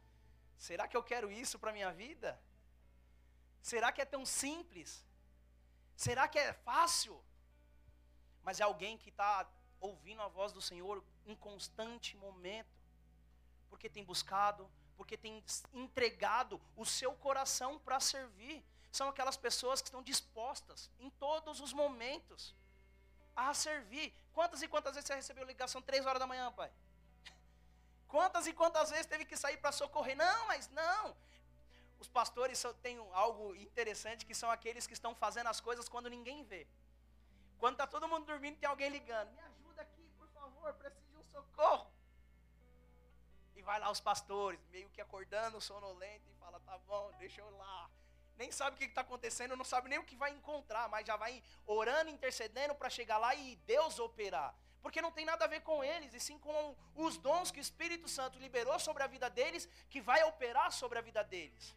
será 0.58 0.88
que 0.88 0.98
eu 0.98 1.04
quero 1.04 1.32
isso 1.32 1.60
para 1.60 1.70
a 1.70 1.74
minha 1.74 1.92
vida? 1.92 2.40
Será 3.62 3.92
que 3.92 4.02
é 4.02 4.06
tão 4.06 4.26
simples? 4.26 5.06
Será 5.96 6.28
que 6.28 6.40
é 6.40 6.54
fácil? 6.54 7.22
Mas 8.44 8.60
é 8.60 8.64
alguém 8.64 8.98
que 8.98 9.10
está 9.10 9.48
ouvindo 9.80 10.22
a 10.22 10.28
voz 10.28 10.52
do 10.52 10.62
Senhor 10.62 11.04
em 11.26 11.36
constante 11.36 12.16
momento, 12.18 12.76
porque 13.70 13.90
tem 13.90 14.04
buscado, 14.04 14.70
porque 14.96 15.16
tem 15.16 15.44
entregado 15.74 16.60
o 16.76 16.86
seu 16.86 17.14
coração 17.14 17.78
para 17.78 18.00
servir. 18.00 18.64
São 18.92 19.10
aquelas 19.10 19.38
pessoas 19.38 19.82
que 19.82 19.90
estão 19.90 20.02
dispostas 20.02 20.90
em 20.98 21.10
todos 21.12 21.60
os 21.60 21.72
momentos 21.72 22.56
a 23.38 23.54
servir. 23.54 24.12
Quantas 24.34 24.62
e 24.64 24.68
quantas 24.68 24.96
vezes 24.96 25.08
você 25.08 25.16
recebeu 25.16 25.46
ligação 25.46 25.82
três 25.82 26.06
horas 26.06 26.20
da 26.20 26.28
manhã, 26.28 26.52
pai? 26.52 26.72
Quantas 28.08 28.48
e 28.48 28.54
quantas 28.54 28.90
vezes 28.90 29.06
teve 29.06 29.26
que 29.26 29.36
sair 29.36 29.58
para 29.58 29.72
socorrer? 29.72 30.16
Não, 30.16 30.48
mas 30.48 30.70
não. 30.70 31.16
Os 32.00 32.08
pastores 32.08 32.64
têm 32.82 32.98
algo 33.12 33.54
interessante 33.56 34.26
que 34.26 34.34
são 34.34 34.50
aqueles 34.50 34.88
que 34.88 34.94
estão 34.94 35.14
fazendo 35.14 35.48
as 35.48 35.60
coisas 35.60 35.90
quando 35.90 36.10
ninguém 36.10 36.44
vê. 36.44 36.66
Quando 37.58 37.74
está 37.74 37.86
todo 37.86 38.08
mundo 38.08 38.26
dormindo, 38.26 38.58
tem 38.58 38.70
alguém 38.70 38.90
ligando. 38.90 39.30
Me 39.32 39.42
ajuda 39.42 39.82
aqui, 39.82 40.10
por 40.18 40.28
favor, 40.30 40.74
preciso 40.76 41.06
de 41.12 41.18
um 41.18 41.24
socorro. 41.24 41.92
E 43.56 43.62
vai 43.62 43.80
lá 43.80 43.92
os 43.92 44.00
pastores, 44.00 44.60
meio 44.70 44.90
que 44.90 45.02
acordando, 45.02 45.60
sonolento, 45.60 46.30
e 46.30 46.40
fala, 46.40 46.60
tá 46.62 46.78
bom, 46.88 47.12
deixa 47.20 47.42
eu 47.42 47.50
lá 47.58 47.90
nem 48.38 48.52
sabe 48.52 48.76
o 48.76 48.80
que 48.80 48.86
está 48.86 49.02
acontecendo, 49.02 49.56
não 49.56 49.66
sabe 49.66 49.90
nem 49.90 50.00
o 50.00 50.04
que 50.04 50.16
vai 50.16 50.32
encontrar, 50.32 50.88
mas 50.90 51.06
já 51.06 51.16
vai 51.16 51.44
orando, 51.66 52.10
intercedendo 52.10 52.76
para 52.76 52.90
chegar 52.90 53.18
lá 53.18 53.34
e 53.36 53.56
Deus 53.66 54.00
operar. 54.00 54.54
Porque 54.82 55.02
não 55.02 55.12
tem 55.12 55.26
nada 55.26 55.46
a 55.46 55.48
ver 55.48 55.62
com 55.62 55.84
eles, 55.84 56.14
e 56.14 56.20
sim 56.20 56.38
com 56.40 56.76
os 56.96 57.18
dons 57.18 57.52
que 57.52 57.60
o 57.60 57.68
Espírito 57.68 58.08
Santo 58.08 58.40
liberou 58.40 58.80
sobre 58.80 59.04
a 59.04 59.08
vida 59.08 59.30
deles, 59.30 59.68
que 59.90 60.00
vai 60.00 60.24
operar 60.24 60.72
sobre 60.72 61.00
a 61.00 61.02
vida 61.02 61.24
deles. 61.24 61.76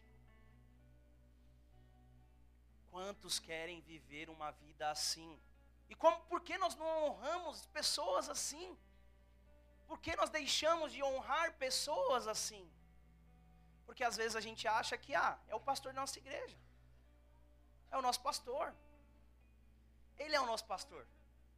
Quantos 2.91 3.39
querem 3.39 3.81
viver 3.81 4.29
uma 4.29 4.51
vida 4.51 4.89
assim? 4.89 5.39
E 5.89 5.95
como, 5.95 6.19
por 6.31 6.41
que 6.41 6.57
nós 6.57 6.75
não 6.75 6.87
honramos 7.05 7.65
pessoas 7.67 8.29
assim? 8.29 8.77
Por 9.87 9.99
que 9.99 10.15
nós 10.15 10.29
deixamos 10.29 10.93
de 10.93 11.03
honrar 11.03 11.57
pessoas 11.57 12.27
assim? 12.27 12.69
Porque 13.91 14.05
às 14.05 14.15
vezes 14.15 14.37
a 14.37 14.43
gente 14.45 14.65
acha 14.69 14.97
que 14.97 15.13
ah, 15.13 15.37
é 15.49 15.53
o 15.53 15.59
pastor 15.69 15.91
da 15.91 15.99
nossa 15.99 16.17
igreja. 16.17 16.57
É 17.93 17.97
o 17.97 18.01
nosso 18.01 18.21
pastor. 18.27 18.73
Ele 20.17 20.33
é 20.33 20.39
o 20.39 20.45
nosso 20.45 20.63
pastor. 20.63 21.05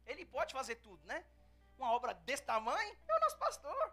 Ele 0.04 0.24
pode 0.26 0.52
fazer 0.52 0.74
tudo, 0.86 1.00
né? 1.06 1.24
Uma 1.78 1.92
obra 1.92 2.12
desse 2.12 2.42
tamanho 2.42 2.92
é 3.06 3.16
o 3.18 3.20
nosso 3.20 3.38
pastor. 3.38 3.84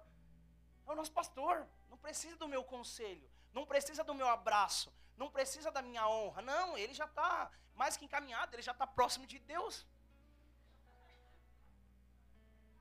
É 0.87 0.91
o 0.91 0.95
nosso 0.95 1.11
pastor. 1.11 1.67
Não 1.87 1.99
precisa 1.99 2.35
do 2.35 2.47
meu 2.47 2.63
conselho. 2.63 3.29
Não 3.53 3.63
precisa 3.63 4.03
do 4.03 4.15
meu 4.15 4.27
abraço. 4.27 4.91
Não 5.15 5.29
precisa 5.29 5.69
da 5.69 5.83
minha 5.83 6.07
honra. 6.07 6.41
Não, 6.41 6.75
ele 6.75 6.95
já 6.95 7.05
está 7.05 7.51
mais 7.75 7.95
que 7.95 8.05
encaminhado. 8.05 8.55
Ele 8.55 8.63
já 8.63 8.71
está 8.71 8.87
próximo 8.87 9.27
de 9.27 9.37
Deus. 9.37 9.85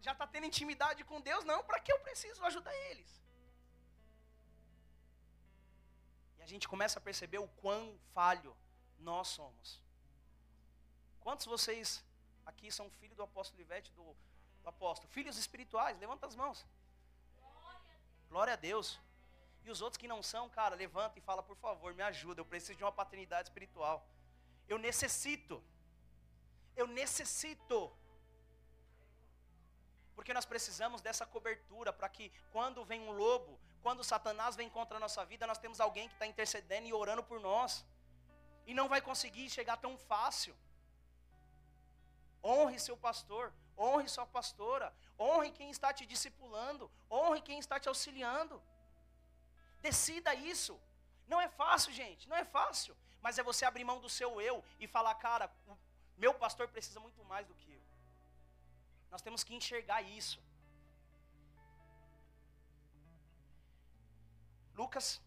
Já 0.01 0.13
está 0.13 0.27
tendo 0.27 0.47
intimidade 0.47 1.05
com 1.05 1.21
Deus. 1.21 1.45
Não, 1.45 1.63
para 1.63 1.81
que 1.81 1.93
eu 1.93 2.01
preciso 2.01 2.43
ajudar 2.47 2.75
eles? 2.91 3.21
E 6.41 6.43
a 6.43 6.47
gente 6.47 6.67
começa 6.67 6.99
a 6.99 7.03
perceber 7.03 7.39
o 7.39 7.49
quão 7.63 7.99
falho 8.15 8.57
nós 8.99 9.29
somos. 9.29 9.81
Quantos 11.21 11.47
vocês 11.47 12.03
aqui 12.47 12.73
são 12.73 12.91
filhos 12.91 13.17
do 13.17 13.23
apóstolo 13.23 13.61
Ivete, 13.61 13.93
do, 13.93 14.17
do 14.63 14.69
apóstolo? 14.69 15.13
Filhos 15.13 15.37
espirituais, 15.37 15.99
levanta 15.99 16.27
as 16.27 16.35
mãos. 16.35 16.67
Glória 18.31 18.55
a 18.55 18.57
Deus. 18.57 18.99
E 19.65 19.71
os 19.71 19.83
outros 19.83 19.99
que 19.99 20.09
não 20.09 20.23
são, 20.23 20.49
cara, 20.49 20.75
levanta 20.75 21.19
e 21.19 21.23
fala, 21.23 21.43
por 21.43 21.57
favor, 21.57 21.93
me 21.95 22.03
ajuda, 22.03 22.41
eu 22.41 22.45
preciso 22.45 22.79
de 22.79 22.85
uma 22.85 22.93
paternidade 22.93 23.49
espiritual. 23.49 24.07
Eu 24.67 24.79
necessito. 24.79 25.63
Eu 26.75 26.87
necessito. 26.87 27.93
Porque 30.15 30.33
nós 30.33 30.47
precisamos 30.47 31.03
dessa 31.03 31.27
cobertura 31.27 31.93
para 31.93 32.09
que 32.09 32.33
quando 32.51 32.85
vem 32.85 33.01
um 33.01 33.13
lobo, 33.13 33.61
quando 33.83 34.05
Satanás 34.05 34.57
vem 34.57 34.69
contra 34.69 34.97
a 34.97 35.01
nossa 35.01 35.25
vida, 35.25 35.47
nós 35.47 35.59
temos 35.59 35.81
alguém 35.81 36.09
que 36.09 36.15
está 36.15 36.27
intercedendo 36.27 36.87
e 36.87 36.93
orando 36.93 37.23
por 37.23 37.41
nós. 37.41 37.85
E 38.67 38.75
não 38.75 38.89
vai 38.89 39.01
conseguir 39.01 39.49
chegar 39.49 39.77
tão 39.77 39.97
fácil. 39.97 40.55
Honre 42.43 42.79
seu 42.79 42.97
pastor, 42.97 43.53
honre 43.77 44.09
sua 44.09 44.27
pastora, 44.27 44.93
honre 45.19 45.51
quem 45.51 45.71
está 45.71 45.93
te 45.93 46.05
discipulando, 46.07 46.91
honre 47.11 47.41
quem 47.43 47.59
está 47.59 47.79
te 47.81 47.89
auxiliando. 47.89 48.63
Decida 49.81 50.35
isso. 50.35 50.81
Não 51.27 51.41
é 51.41 51.49
fácil, 51.49 51.93
gente, 51.93 52.29
não 52.29 52.37
é 52.37 52.45
fácil. 52.45 52.97
Mas 53.21 53.39
é 53.39 53.43
você 53.43 53.65
abrir 53.65 53.85
mão 53.85 54.01
do 54.01 54.09
seu 54.09 54.41
eu 54.41 54.65
e 54.79 54.87
falar, 54.87 55.15
cara, 55.15 55.51
meu 56.17 56.35
pastor 56.35 56.69
precisa 56.69 57.01
muito 57.01 57.25
mais 57.25 57.47
do 57.47 57.55
que 57.55 57.73
eu. 57.73 57.83
Nós 59.11 59.23
temos 59.23 59.43
que 59.43 59.55
enxergar 59.55 60.03
isso. 60.03 60.43
Lucas. 64.81 65.21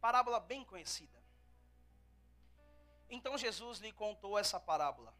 Parábola 0.00 0.40
bem 0.40 0.64
conhecida. 0.64 1.18
Então 3.08 3.38
Jesus 3.38 3.78
lhe 3.78 3.92
contou 3.92 4.36
essa 4.36 4.58
parábola. 4.58 5.14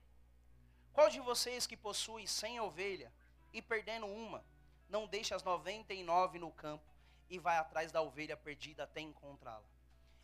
Qual 0.93 1.09
de 1.09 1.21
vocês 1.21 1.65
que 1.65 1.77
possui 1.77 2.27
cem 2.27 2.59
ovelhas 2.59 3.13
e 3.53 3.63
perdendo 3.63 4.07
uma, 4.07 4.45
não 4.89 5.07
deixa 5.07 5.37
as 5.37 5.45
noventa 5.45 5.95
e 5.95 6.03
nove 6.03 6.41
no 6.41 6.51
campo 6.51 6.93
e 7.29 7.39
vai 7.39 7.57
atrás 7.59 7.93
da 7.93 8.03
ovelha 8.03 8.37
perdida 8.37 8.83
até 8.83 9.01
encontrá-la? 9.01 9.71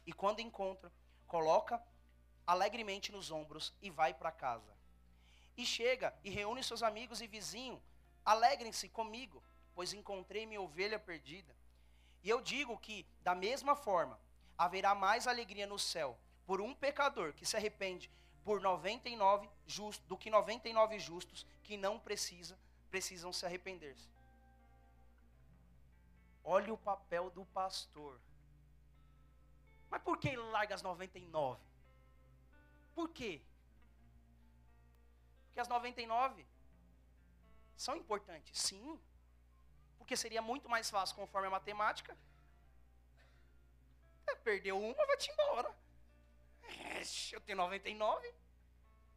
E 0.05 0.13
quando 0.13 0.41
encontra, 0.41 0.93
coloca 1.29 1.81
alegremente 2.45 3.13
nos 3.13 3.31
ombros 3.31 3.73
e 3.81 3.89
vai 3.89 4.13
para 4.13 4.33
casa. 4.33 4.77
E 5.57 5.65
chega 5.65 6.13
e 6.25 6.31
reúne 6.31 6.65
seus 6.65 6.83
amigos 6.83 7.21
e 7.21 7.29
vizinhos. 7.29 7.81
Alegrem-se 8.25 8.89
comigo, 8.89 9.41
pois 9.77 9.93
encontrei 9.93 10.47
minha 10.47 10.61
ovelha 10.61 10.99
perdida. 10.99 11.55
E 12.23 12.31
eu 12.31 12.41
digo 12.41 12.79
que, 12.79 13.07
da 13.21 13.35
mesma 13.35 13.77
forma, 13.77 14.19
haverá 14.57 14.95
mais 14.95 15.27
alegria 15.27 15.67
no 15.67 15.79
céu 15.79 16.19
por 16.47 16.63
um 16.63 16.75
pecador 16.75 17.35
que 17.35 17.45
se 17.45 17.59
arrepende 17.59 18.11
por 18.43 18.59
99 18.63 19.47
justos 19.67 20.07
do 20.09 20.17
que 20.17 20.31
99 20.31 20.99
justos 20.99 21.47
que 21.63 21.77
não 21.77 22.01
precisa, 22.01 22.59
precisam 22.91 23.35
se 23.35 23.45
arrepender-se. 23.45 24.09
Olha 26.43 26.73
o 26.73 26.79
papel 26.79 27.29
do 27.29 27.45
pastor. 27.45 28.19
Mas 29.91 30.03
por 30.03 30.17
que 30.17 30.29
ele 30.29 30.39
larga 30.39 30.75
as 30.75 30.81
99? 30.81 31.61
Por 32.95 33.11
quê? 33.11 33.43
Porque 35.49 35.61
as 35.61 35.69
99 35.69 36.47
são 37.77 37.95
importantes, 37.95 38.59
sim. 38.59 38.99
Porque 40.07 40.17
seria 40.17 40.41
muito 40.41 40.69
mais 40.69 40.89
fácil, 40.89 41.17
conforme 41.17 41.49
a 41.49 41.51
matemática. 41.51 42.17
É, 44.25 44.37
perdeu 44.37 44.79
uma, 44.81 45.05
vai 45.05 45.17
te 45.17 45.33
embora. 45.33 45.75
Eu 47.33 47.41
tenho 47.41 47.59
99. 47.59 48.33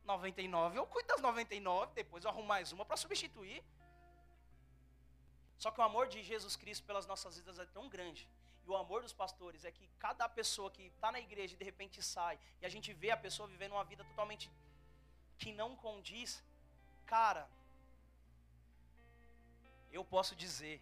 99, 0.03 0.79
eu 0.79 0.87
cuido 0.87 1.09
das 1.09 1.21
99, 1.21 1.93
depois 1.93 2.23
eu 2.23 2.31
arrumo 2.31 2.47
mais 2.47 2.71
uma 2.71 2.83
para 2.83 2.97
substituir. 2.97 3.63
Só 5.59 5.69
que 5.69 5.79
o 5.79 5.83
amor 5.83 6.07
de 6.07 6.23
Jesus 6.23 6.55
Cristo 6.55 6.83
pelas 6.87 7.05
nossas 7.05 7.37
vidas 7.37 7.59
é 7.59 7.65
tão 7.67 7.87
grande. 7.87 8.27
E 8.65 8.69
o 8.71 8.75
amor 8.75 9.03
dos 9.03 9.13
pastores 9.13 9.63
é 9.63 9.71
que 9.71 9.87
cada 9.99 10.27
pessoa 10.27 10.71
que 10.71 10.87
está 10.87 11.11
na 11.11 11.19
igreja 11.19 11.53
e 11.53 11.57
de 11.57 11.63
repente 11.63 12.01
sai, 12.01 12.39
e 12.59 12.65
a 12.65 12.69
gente 12.69 12.91
vê 12.93 13.11
a 13.11 13.17
pessoa 13.17 13.47
vivendo 13.47 13.73
uma 13.73 13.83
vida 13.83 14.03
totalmente 14.03 14.49
que 15.37 15.53
não 15.53 15.75
condiz, 15.75 16.43
cara, 17.05 17.47
eu 19.91 20.03
posso 20.03 20.35
dizer 20.35 20.81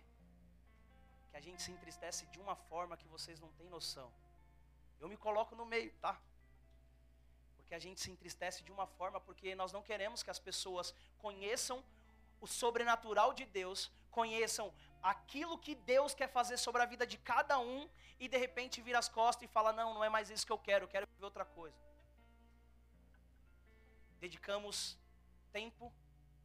que 1.29 1.37
a 1.37 1.39
gente 1.39 1.61
se 1.61 1.71
entristece 1.71 2.25
de 2.27 2.39
uma 2.39 2.55
forma 2.55 2.97
que 2.97 3.07
vocês 3.07 3.39
não 3.39 3.51
têm 3.53 3.69
noção. 3.69 4.11
Eu 4.99 5.07
me 5.07 5.17
coloco 5.17 5.55
no 5.55 5.65
meio, 5.65 5.91
tá? 6.01 6.19
Porque 7.57 7.75
a 7.75 7.79
gente 7.79 7.99
se 8.01 8.11
entristece 8.11 8.63
de 8.63 8.71
uma 8.71 8.87
forma 8.87 9.19
porque 9.19 9.55
nós 9.55 9.71
não 9.71 9.81
queremos 9.81 10.23
que 10.23 10.29
as 10.29 10.39
pessoas 10.39 10.93
conheçam 11.19 11.83
o 12.39 12.47
sobrenatural 12.47 13.33
de 13.33 13.45
Deus, 13.45 13.91
conheçam 14.11 14.73
aquilo 15.01 15.57
que 15.57 15.75
Deus 15.75 16.13
quer 16.13 16.29
fazer 16.29 16.57
sobre 16.57 16.81
a 16.81 16.85
vida 16.85 17.05
de 17.05 17.17
cada 17.17 17.59
um 17.59 17.89
e 18.19 18.27
de 18.27 18.37
repente 18.37 18.81
vira 18.81 18.99
as 18.99 19.09
costas 19.09 19.43
e 19.43 19.53
fala: 19.53 19.71
"Não, 19.71 19.93
não 19.93 20.03
é 20.03 20.09
mais 20.09 20.29
isso 20.29 20.45
que 20.45 20.51
eu 20.51 20.57
quero, 20.57 20.85
eu 20.85 20.87
quero 20.87 21.07
ver 21.19 21.25
outra 21.25 21.45
coisa". 21.45 21.77
Dedicamos 24.19 24.97
tempo, 25.51 25.93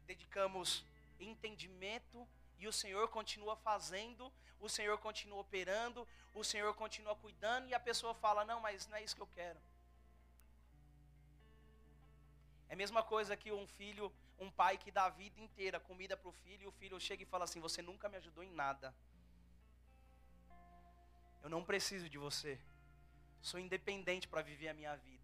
dedicamos 0.06 0.84
entendimento 1.18 2.28
e 2.58 2.68
o 2.68 2.72
Senhor 2.72 3.08
continua 3.08 3.56
fazendo, 3.56 4.32
o 4.60 4.68
Senhor 4.68 4.96
continua 4.98 5.40
operando, 5.40 6.06
o 6.34 6.44
Senhor 6.44 6.72
continua 6.74 7.16
cuidando 7.16 7.68
e 7.68 7.74
a 7.74 7.80
pessoa 7.80 8.14
fala: 8.14 8.44
"Não, 8.44 8.60
mas 8.60 8.86
não 8.86 8.96
é 8.96 9.02
isso 9.02 9.16
que 9.16 9.22
eu 9.22 9.26
quero". 9.26 9.60
É 12.72 12.74
a 12.74 12.76
mesma 12.76 13.02
coisa 13.02 13.36
que 13.36 13.52
um 13.52 13.66
filho, 13.66 14.10
um 14.38 14.50
pai 14.50 14.78
que 14.78 14.90
dá 14.90 15.04
a 15.04 15.10
vida 15.10 15.38
inteira 15.38 15.78
comida 15.78 16.16
para 16.16 16.30
o 16.30 16.32
filho 16.32 16.62
e 16.62 16.66
o 16.66 16.72
filho 16.72 16.98
chega 16.98 17.22
e 17.22 17.26
fala 17.26 17.44
assim: 17.44 17.60
Você 17.60 17.82
nunca 17.82 18.08
me 18.08 18.16
ajudou 18.16 18.42
em 18.42 18.50
nada. 18.50 18.94
Eu 21.42 21.50
não 21.50 21.62
preciso 21.62 22.08
de 22.08 22.16
você. 22.16 22.58
Sou 23.42 23.60
independente 23.60 24.26
para 24.26 24.40
viver 24.40 24.68
a 24.68 24.74
minha 24.74 24.96
vida. 24.96 25.21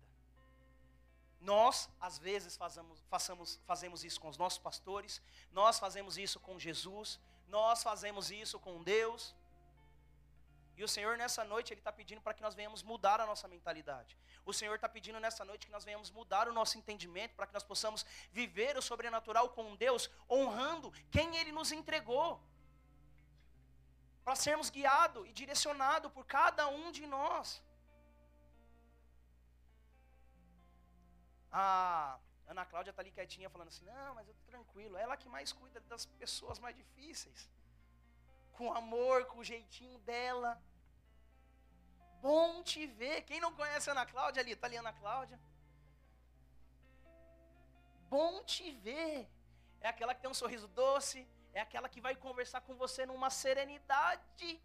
Nós, 1.41 1.89
às 2.01 2.19
vezes, 2.19 2.57
fazemos, 2.57 3.01
façamos, 3.09 3.61
fazemos 3.65 4.05
isso 4.05 4.21
com 4.21 4.29
os 4.29 4.37
nossos 4.37 4.59
pastores, 4.59 5.23
nós 5.53 5.79
fazemos 5.79 6.19
isso 6.19 6.41
com 6.41 6.59
Jesus, 6.59 7.21
nós 7.49 7.83
fazemos 7.83 8.31
isso 8.31 8.59
com 8.59 8.83
Deus. 8.83 9.35
E 10.77 10.85
o 10.85 10.89
Senhor 10.89 11.17
nessa 11.19 11.43
noite 11.43 11.73
Ele 11.73 11.81
está 11.81 11.93
pedindo 11.93 12.21
para 12.21 12.33
que 12.35 12.43
nós 12.43 12.55
venhamos 12.55 12.83
mudar 12.83 13.21
a 13.21 13.27
nossa 13.27 13.49
mentalidade. 13.49 14.17
O 14.45 14.53
Senhor 14.53 14.77
está 14.77 14.89
pedindo 14.89 15.19
nessa 15.19 15.45
noite 15.45 15.67
que 15.67 15.73
nós 15.73 15.85
venhamos 15.85 16.11
mudar 16.11 16.49
o 16.49 16.53
nosso 16.53 16.79
entendimento 16.79 17.35
para 17.35 17.47
que 17.49 17.53
nós 17.53 17.65
possamos 17.65 18.07
viver 18.33 18.77
o 18.77 18.83
sobrenatural 18.83 19.49
com 19.51 19.75
Deus, 19.75 20.09
honrando 20.31 20.93
quem 21.11 21.37
Ele 21.37 21.51
nos 21.51 21.73
entregou. 21.73 22.41
Para 24.25 24.37
sermos 24.37 24.71
guiados 24.71 25.27
e 25.29 25.33
direcionados 25.33 26.13
por 26.13 26.25
cada 26.25 26.69
um 26.69 26.93
de 26.93 27.07
nós. 27.07 27.61
A 31.51 32.19
Ana 32.47 32.65
Cláudia 32.65 32.91
está 32.91 33.03
ali 33.03 33.11
quietinha 33.11 33.51
falando 33.51 33.69
assim: 33.69 33.85
Não, 33.85 34.15
mas 34.15 34.27
eu 34.27 34.33
estou 34.33 34.47
tranquilo. 34.47 34.97
É 34.97 35.03
ela 35.03 35.17
que 35.17 35.29
mais 35.29 35.53
cuida 35.53 35.81
das 35.81 36.07
pessoas 36.07 36.59
mais 36.59 36.77
difíceis 36.77 37.49
com 38.59 38.73
amor, 38.73 39.27
com 39.27 39.39
o 39.39 39.45
jeitinho 39.45 39.99
dela. 40.01 40.61
Bom 42.21 42.63
te 42.63 42.87
ver. 42.87 43.23
Quem 43.23 43.41
não 43.41 43.53
conhece 43.55 43.89
a 43.89 43.93
Ana 43.93 44.05
Cláudia 44.05 44.43
ali, 44.43 44.53
está 44.53 44.67
ali 44.67 44.77
a 44.77 44.81
Ana 44.81 44.93
Cláudia. 44.93 45.39
Bom 48.11 48.43
te 48.43 48.73
ver. 48.73 49.29
É 49.81 49.89
aquela 49.89 50.15
que 50.15 50.21
tem 50.23 50.31
um 50.31 50.41
sorriso 50.43 50.67
doce, 50.69 51.27
é 51.53 51.61
aquela 51.61 51.89
que 51.89 52.01
vai 52.01 52.15
conversar 52.17 52.61
com 52.63 52.75
você 52.75 53.07
numa 53.07 53.31
serenidade. 53.31 54.61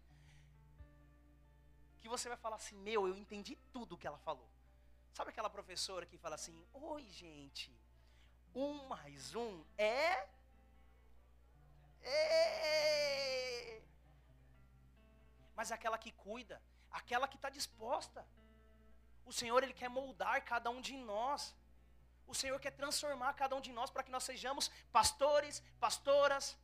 Que 2.00 2.08
você 2.08 2.28
vai 2.28 2.36
falar 2.36 2.56
assim: 2.56 2.76
Meu, 2.76 3.06
eu 3.06 3.16
entendi 3.16 3.54
tudo 3.72 3.96
que 3.96 4.08
ela 4.08 4.18
falou. 4.18 4.48
Sabe 5.14 5.30
aquela 5.30 5.48
professora 5.48 6.04
que 6.04 6.18
fala 6.18 6.34
assim: 6.34 6.56
Oi, 6.74 7.04
gente, 7.10 7.72
um 8.54 8.86
mais 8.88 9.34
um 9.34 9.64
é. 9.78 10.28
É 12.02 12.64
mas 15.56 15.70
é 15.70 15.74
aquela 15.74 15.96
que 15.96 16.10
cuida, 16.10 16.60
aquela 16.90 17.28
que 17.28 17.36
está 17.36 17.48
disposta. 17.48 18.26
O 19.24 19.32
Senhor, 19.32 19.62
Ele 19.62 19.72
quer 19.72 19.88
moldar 19.88 20.44
cada 20.44 20.68
um 20.70 20.80
de 20.80 20.96
nós. 20.96 21.54
O 22.26 22.34
Senhor 22.34 22.58
quer 22.58 22.72
transformar 22.72 23.32
cada 23.34 23.54
um 23.56 23.60
de 23.60 23.72
nós 23.72 23.90
para 23.90 24.02
que 24.02 24.10
nós 24.10 24.24
sejamos 24.24 24.70
pastores, 24.92 25.62
pastoras, 25.78 26.56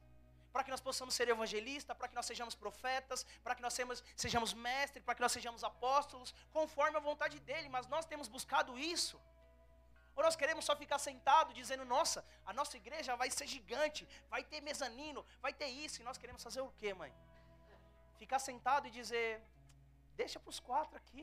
para 0.53 0.65
que 0.65 0.71
nós 0.71 0.81
possamos 0.81 1.15
ser 1.15 1.29
evangelistas, 1.29 1.97
para 1.97 2.09
que 2.09 2.15
nós 2.15 2.27
sejamos 2.27 2.55
profetas, 2.55 3.25
para 3.45 3.55
que 3.55 3.63
nós 3.63 3.73
sejamos, 3.75 4.05
sejamos 4.17 4.53
mestres, 4.53 5.05
para 5.05 5.15
que 5.15 5.23
nós 5.23 5.33
sejamos 5.33 5.63
apóstolos, 5.65 6.35
conforme 6.53 6.97
a 6.97 7.01
vontade 7.01 7.39
dEle. 7.41 7.69
Mas 7.69 7.87
nós 7.87 8.05
temos 8.07 8.29
buscado 8.29 8.79
isso. 8.79 9.21
Ou 10.17 10.23
nós 10.23 10.37
queremos 10.37 10.65
só 10.65 10.77
ficar 10.77 10.99
sentado 10.99 11.55
dizendo, 11.55 11.85
nossa, 11.85 12.25
a 12.45 12.53
nossa 12.53 12.77
igreja 12.77 13.17
vai 13.17 13.31
ser 13.31 13.47
gigante, 13.47 14.09
vai 14.29 14.43
ter 14.45 14.61
mezanino, 14.61 15.25
vai 15.41 15.53
ter 15.53 15.67
isso. 15.67 16.01
E 16.01 16.05
nós 16.05 16.19
queremos 16.19 16.43
fazer 16.43 16.61
o 16.61 16.71
quê, 16.73 16.93
mãe? 16.93 17.13
ficar 18.21 18.39
sentado 18.39 18.87
e 18.87 18.91
dizer: 19.01 19.43
deixa 20.21 20.39
para 20.39 20.51
os 20.55 20.61
quatro 20.69 20.97
aqui. 21.03 21.23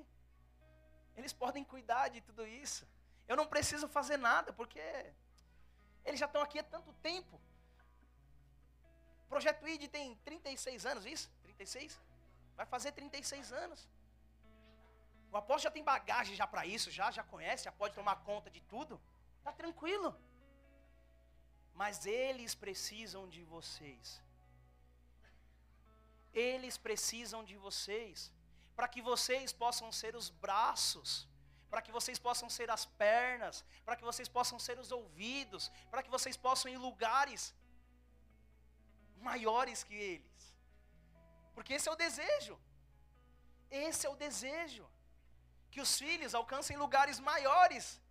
Eles 1.16 1.34
podem 1.44 1.64
cuidar 1.74 2.06
de 2.16 2.20
tudo 2.28 2.46
isso. 2.64 2.84
Eu 3.28 3.36
não 3.40 3.48
preciso 3.54 3.88
fazer 3.98 4.18
nada, 4.18 4.52
porque 4.60 4.82
eles 6.06 6.20
já 6.20 6.26
estão 6.26 6.42
aqui 6.42 6.58
há 6.60 6.64
tanto 6.64 6.92
tempo. 7.10 7.40
Projeto 9.30 9.68
ID 9.68 9.90
tem 9.90 10.16
36 10.26 10.86
anos, 10.86 11.06
isso? 11.06 11.30
36? 11.44 12.00
Vai 12.56 12.66
fazer 12.66 12.92
36 12.92 13.52
anos. 13.52 13.88
O 15.32 15.38
apóstolo 15.38 15.64
já 15.64 15.72
tem 15.72 15.84
bagagem 15.84 16.36
já 16.36 16.48
para 16.48 16.66
isso, 16.66 16.90
já, 16.90 17.12
já 17.12 17.24
conhece, 17.24 17.66
já 17.66 17.72
pode 17.72 17.94
tomar 17.94 18.16
conta 18.30 18.50
de 18.50 18.62
tudo. 18.62 19.00
Está 19.40 19.52
tranquilo. 19.52 20.16
Mas 21.74 22.06
eles 22.06 22.56
precisam 22.56 23.28
de 23.28 23.44
vocês. 23.44 24.22
Eles 26.34 26.78
precisam 26.78 27.44
de 27.44 27.58
vocês, 27.58 28.32
para 28.76 28.88
que 28.88 29.02
vocês 29.02 29.52
possam 29.52 29.92
ser 29.92 30.16
os 30.16 30.30
braços, 30.30 31.28
para 31.70 31.82
que 31.82 31.92
vocês 31.92 32.18
possam 32.18 32.50
ser 32.50 32.70
as 32.70 32.86
pernas, 32.86 33.66
para 33.86 33.96
que 33.96 34.04
vocês 34.04 34.30
possam 34.30 34.58
ser 34.58 34.80
os 34.80 34.92
ouvidos, 34.92 35.72
para 35.92 36.02
que 36.04 36.10
vocês 36.10 36.38
possam 36.38 36.72
ir 36.72 36.76
em 36.76 36.78
lugares 36.78 37.54
maiores 39.30 39.84
que 39.84 39.96
eles. 39.96 40.56
Porque 41.56 41.74
esse 41.74 41.90
é 41.90 41.92
o 41.92 41.96
desejo. 41.96 42.60
Esse 43.70 44.06
é 44.08 44.10
o 44.10 44.16
desejo. 44.16 44.86
Que 45.72 45.82
os 45.82 45.98
filhos 45.98 46.36
alcancem 46.36 46.78
lugares 46.78 47.20
maiores 47.20 48.02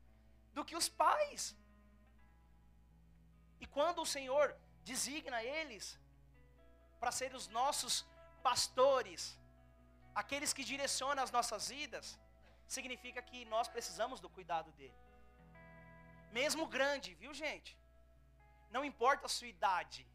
do 0.53 0.65
que 0.65 0.77
os 0.77 0.89
pais. 0.89 1.55
E 3.61 3.67
quando 3.67 4.03
o 4.03 4.11
Senhor 4.17 4.57
designa 4.85 5.43
eles 5.43 5.99
para 7.01 7.13
serem 7.13 7.37
os 7.37 7.49
nossos 7.49 8.05
pastores, 8.43 9.39
aqueles 10.15 10.53
que 10.53 10.65
direcionam 10.65 11.23
as 11.23 11.31
nossas 11.31 11.69
vidas, 11.69 12.19
significa 12.67 13.21
que 13.23 13.45
nós 13.45 13.69
precisamos 13.69 14.21
do 14.21 14.29
cuidado 14.29 14.71
dele. 14.73 14.99
Mesmo 16.33 16.67
grande, 16.67 17.15
viu 17.15 17.33
gente? 17.33 17.73
Não 18.71 18.85
importa 18.85 19.27
a 19.27 19.35
sua 19.37 19.49
idade. 19.49 20.07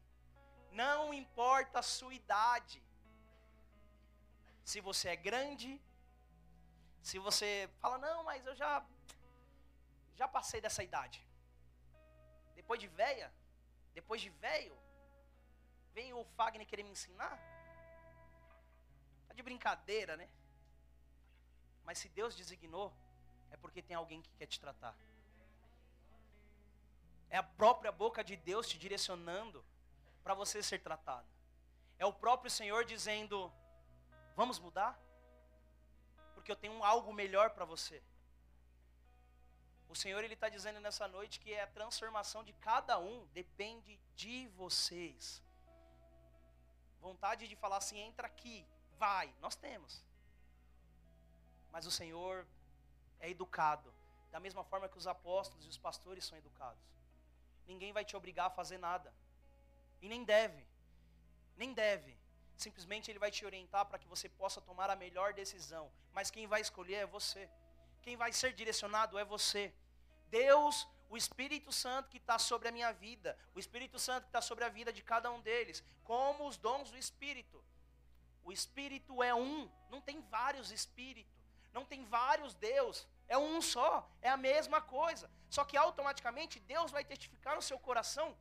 Não 0.72 1.12
importa 1.12 1.78
a 1.80 1.82
sua 1.82 2.14
idade. 2.14 2.82
Se 4.64 4.80
você 4.80 5.08
é 5.10 5.16
grande, 5.16 5.80
se 7.02 7.18
você 7.18 7.68
fala, 7.80 7.98
não, 7.98 8.24
mas 8.24 8.46
eu 8.46 8.54
já 8.54 8.84
já 10.14 10.28
passei 10.28 10.60
dessa 10.60 10.82
idade. 10.82 11.26
Depois 12.54 12.80
de 12.80 12.86
véia, 12.86 13.32
depois 13.94 14.20
de 14.20 14.30
velho, 14.46 14.76
vem 15.94 16.12
o 16.12 16.24
Fagner 16.36 16.66
querer 16.66 16.84
me 16.84 16.90
ensinar? 16.90 17.38
Está 19.22 19.34
de 19.34 19.42
brincadeira, 19.42 20.16
né? 20.16 20.28
Mas 21.84 21.98
se 21.98 22.08
Deus 22.08 22.36
designou, 22.36 22.92
é 23.50 23.56
porque 23.56 23.82
tem 23.82 23.96
alguém 23.96 24.22
que 24.22 24.32
quer 24.38 24.46
te 24.46 24.60
tratar. 24.60 24.94
É 27.28 27.36
a 27.36 27.42
própria 27.42 27.90
boca 27.90 28.22
de 28.22 28.36
Deus 28.36 28.68
te 28.68 28.78
direcionando 28.78 29.64
para 30.22 30.34
você 30.34 30.62
ser 30.62 30.80
tratado. 30.80 31.26
É 31.98 32.06
o 32.06 32.12
próprio 32.12 32.50
Senhor 32.50 32.84
dizendo: 32.84 33.52
Vamos 34.34 34.58
mudar? 34.58 34.98
Porque 36.34 36.50
eu 36.50 36.56
tenho 36.56 36.82
algo 36.84 37.12
melhor 37.12 37.50
para 37.50 37.64
você. 37.64 38.02
O 39.88 39.94
Senhor 39.94 40.24
ele 40.24 40.32
está 40.32 40.48
dizendo 40.48 40.80
nessa 40.80 41.06
noite 41.06 41.38
que 41.38 41.54
a 41.54 41.66
transformação 41.66 42.42
de 42.42 42.54
cada 42.54 42.98
um 42.98 43.26
depende 43.26 44.00
de 44.16 44.48
vocês. 44.56 45.42
Vontade 46.98 47.46
de 47.46 47.54
falar 47.54 47.76
assim, 47.76 47.98
entra 47.98 48.26
aqui, 48.26 48.66
vai, 48.96 49.34
nós 49.38 49.54
temos. 49.54 50.02
Mas 51.70 51.84
o 51.84 51.90
Senhor 51.90 52.46
é 53.20 53.28
educado, 53.28 53.92
da 54.30 54.40
mesma 54.40 54.64
forma 54.64 54.88
que 54.88 54.96
os 54.96 55.06
apóstolos 55.06 55.66
e 55.66 55.68
os 55.68 55.76
pastores 55.76 56.24
são 56.24 56.38
educados. 56.38 56.82
Ninguém 57.66 57.92
vai 57.92 58.04
te 58.04 58.16
obrigar 58.16 58.46
a 58.46 58.50
fazer 58.50 58.78
nada. 58.78 59.12
E 60.02 60.08
nem 60.08 60.24
deve. 60.24 60.66
Nem 61.56 61.72
deve. 61.72 62.12
Simplesmente 62.56 63.10
ele 63.10 63.18
vai 63.18 63.30
te 63.30 63.46
orientar 63.46 63.86
para 63.86 63.98
que 63.98 64.08
você 64.08 64.28
possa 64.28 64.60
tomar 64.60 64.90
a 64.90 64.96
melhor 64.96 65.32
decisão. 65.32 65.90
Mas 66.12 66.30
quem 66.30 66.46
vai 66.46 66.60
escolher 66.60 66.94
é 66.94 67.06
você. 67.06 67.48
Quem 68.02 68.16
vai 68.16 68.32
ser 68.32 68.52
direcionado 68.52 69.18
é 69.18 69.24
você. 69.24 69.72
Deus, 70.28 70.88
o 71.08 71.16
Espírito 71.16 71.70
Santo 71.72 72.10
que 72.10 72.16
está 72.16 72.38
sobre 72.38 72.68
a 72.68 72.72
minha 72.72 72.92
vida, 72.92 73.38
o 73.54 73.60
Espírito 73.60 73.98
Santo 73.98 74.24
que 74.24 74.28
está 74.30 74.40
sobre 74.40 74.64
a 74.64 74.68
vida 74.68 74.92
de 74.92 75.02
cada 75.02 75.30
um 75.30 75.40
deles, 75.40 75.84
como 76.02 76.46
os 76.46 76.56
dons 76.56 76.90
do 76.90 76.98
Espírito. 76.98 77.62
O 78.42 78.50
Espírito 78.50 79.22
é 79.22 79.34
um, 79.34 79.70
não 79.88 80.00
tem 80.00 80.20
vários 80.22 80.72
Espíritos, 80.72 81.32
não 81.72 81.84
tem 81.84 82.04
vários 82.04 82.54
Deus, 82.54 83.06
é 83.28 83.38
um 83.38 83.60
só, 83.62 84.10
é 84.20 84.28
a 84.28 84.36
mesma 84.36 84.80
coisa. 84.80 85.30
Só 85.48 85.64
que 85.64 85.76
automaticamente 85.76 86.58
Deus 86.60 86.90
vai 86.90 87.04
testificar 87.04 87.54
no 87.54 87.62
seu 87.62 87.78
coração 87.78 88.36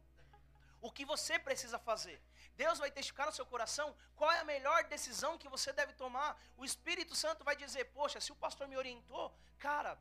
o 0.82 0.92
que 0.92 1.06
você 1.06 1.38
precisa 1.48 1.78
fazer. 1.90 2.18
Deus 2.56 2.80
vai 2.84 2.92
testificar 2.92 3.28
no 3.28 3.38
seu 3.38 3.46
coração 3.46 3.96
qual 4.16 4.32
é 4.32 4.40
a 4.40 4.50
melhor 4.54 4.84
decisão 4.96 5.38
que 5.38 5.48
você 5.56 5.72
deve 5.72 5.94
tomar. 5.94 6.30
O 6.58 6.66
Espírito 6.66 7.16
Santo 7.16 7.44
vai 7.50 7.56
dizer: 7.56 7.86
Poxa, 7.98 8.20
se 8.20 8.32
o 8.32 8.36
pastor 8.36 8.68
me 8.68 8.78
orientou, 8.78 9.26
cara, 9.60 9.98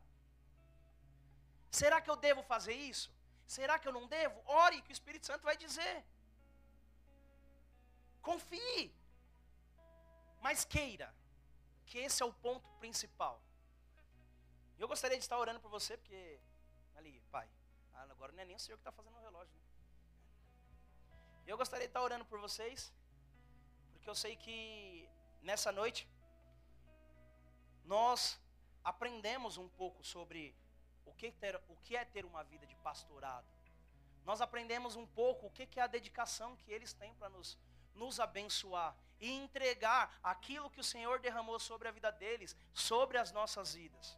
será 1.69 2.01
que 2.01 2.09
eu 2.09 2.15
devo 2.15 2.43
fazer 2.53 2.73
isso? 2.73 3.09
Será 3.45 3.77
que 3.77 3.87
eu 3.87 3.93
não 3.93 4.07
devo? 4.07 4.41
Ore, 4.45 4.81
que 4.81 4.91
o 4.91 4.97
Espírito 4.99 5.25
Santo 5.25 5.43
vai 5.43 5.55
dizer. 5.65 5.95
Confie, 8.21 8.93
mas 10.41 10.63
queira, 10.63 11.13
que 11.85 11.97
esse 11.99 12.21
é 12.21 12.25
o 12.25 12.33
ponto 12.33 12.69
principal. 12.83 13.41
Eu 14.77 14.87
gostaria 14.87 15.17
de 15.17 15.23
estar 15.23 15.37
orando 15.37 15.59
por 15.59 15.69
você, 15.69 15.95
porque. 15.97 16.39
Ali, 16.95 17.19
pai. 17.31 17.47
Agora 17.93 18.31
não 18.31 18.41
é 18.41 18.45
nem 18.45 18.55
o 18.55 18.59
senhor 18.59 18.77
que 18.77 18.81
está 18.81 18.91
fazendo 18.91 19.15
o 19.15 19.21
relógio. 19.21 19.53
Né? 19.53 19.70
Eu 21.51 21.57
gostaria 21.57 21.85
de 21.85 21.89
estar 21.89 22.01
orando 22.01 22.23
por 22.23 22.39
vocês, 22.39 22.93
porque 23.91 24.09
eu 24.09 24.15
sei 24.15 24.37
que 24.37 25.09
nessa 25.41 25.69
noite 25.69 26.07
nós 27.83 28.39
aprendemos 28.91 29.57
um 29.57 29.67
pouco 29.67 30.01
sobre 30.01 30.55
o 31.05 31.13
que, 31.13 31.29
ter, 31.29 31.61
o 31.67 31.75
que 31.83 31.97
é 31.97 32.05
ter 32.05 32.23
uma 32.23 32.41
vida 32.41 32.65
de 32.65 32.77
pastorado. 32.77 33.45
Nós 34.23 34.39
aprendemos 34.39 34.95
um 34.95 35.05
pouco 35.05 35.47
o 35.47 35.51
que, 35.51 35.67
é 35.77 35.83
a 35.83 35.87
dedicação 35.87 36.55
que 36.55 36.71
eles 36.71 36.93
têm 36.93 37.13
para 37.15 37.27
nos, 37.27 37.59
nos 37.95 38.21
abençoar 38.21 38.95
e 39.19 39.29
entregar 39.29 40.17
aquilo 40.23 40.69
que 40.69 40.79
o 40.79 40.89
Senhor 40.93 41.19
derramou 41.19 41.59
sobre 41.59 41.89
a 41.89 41.91
vida 41.91 42.13
deles, 42.13 42.55
sobre 42.73 43.17
as 43.17 43.33
nossas 43.33 43.73
vidas. 43.73 44.17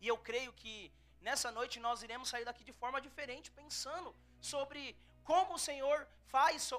E 0.00 0.08
eu 0.08 0.18
creio 0.18 0.52
que 0.52 0.92
nessa 1.20 1.52
noite 1.52 1.78
nós 1.78 2.02
iremos 2.02 2.28
sair 2.28 2.44
daqui 2.44 2.64
de 2.64 2.72
forma 2.72 3.00
diferente, 3.00 3.52
pensando 3.52 4.12
sobre 4.40 4.98
como 5.22 5.54
o 5.54 5.58
Senhor 5.58 6.08
faz 6.34 6.70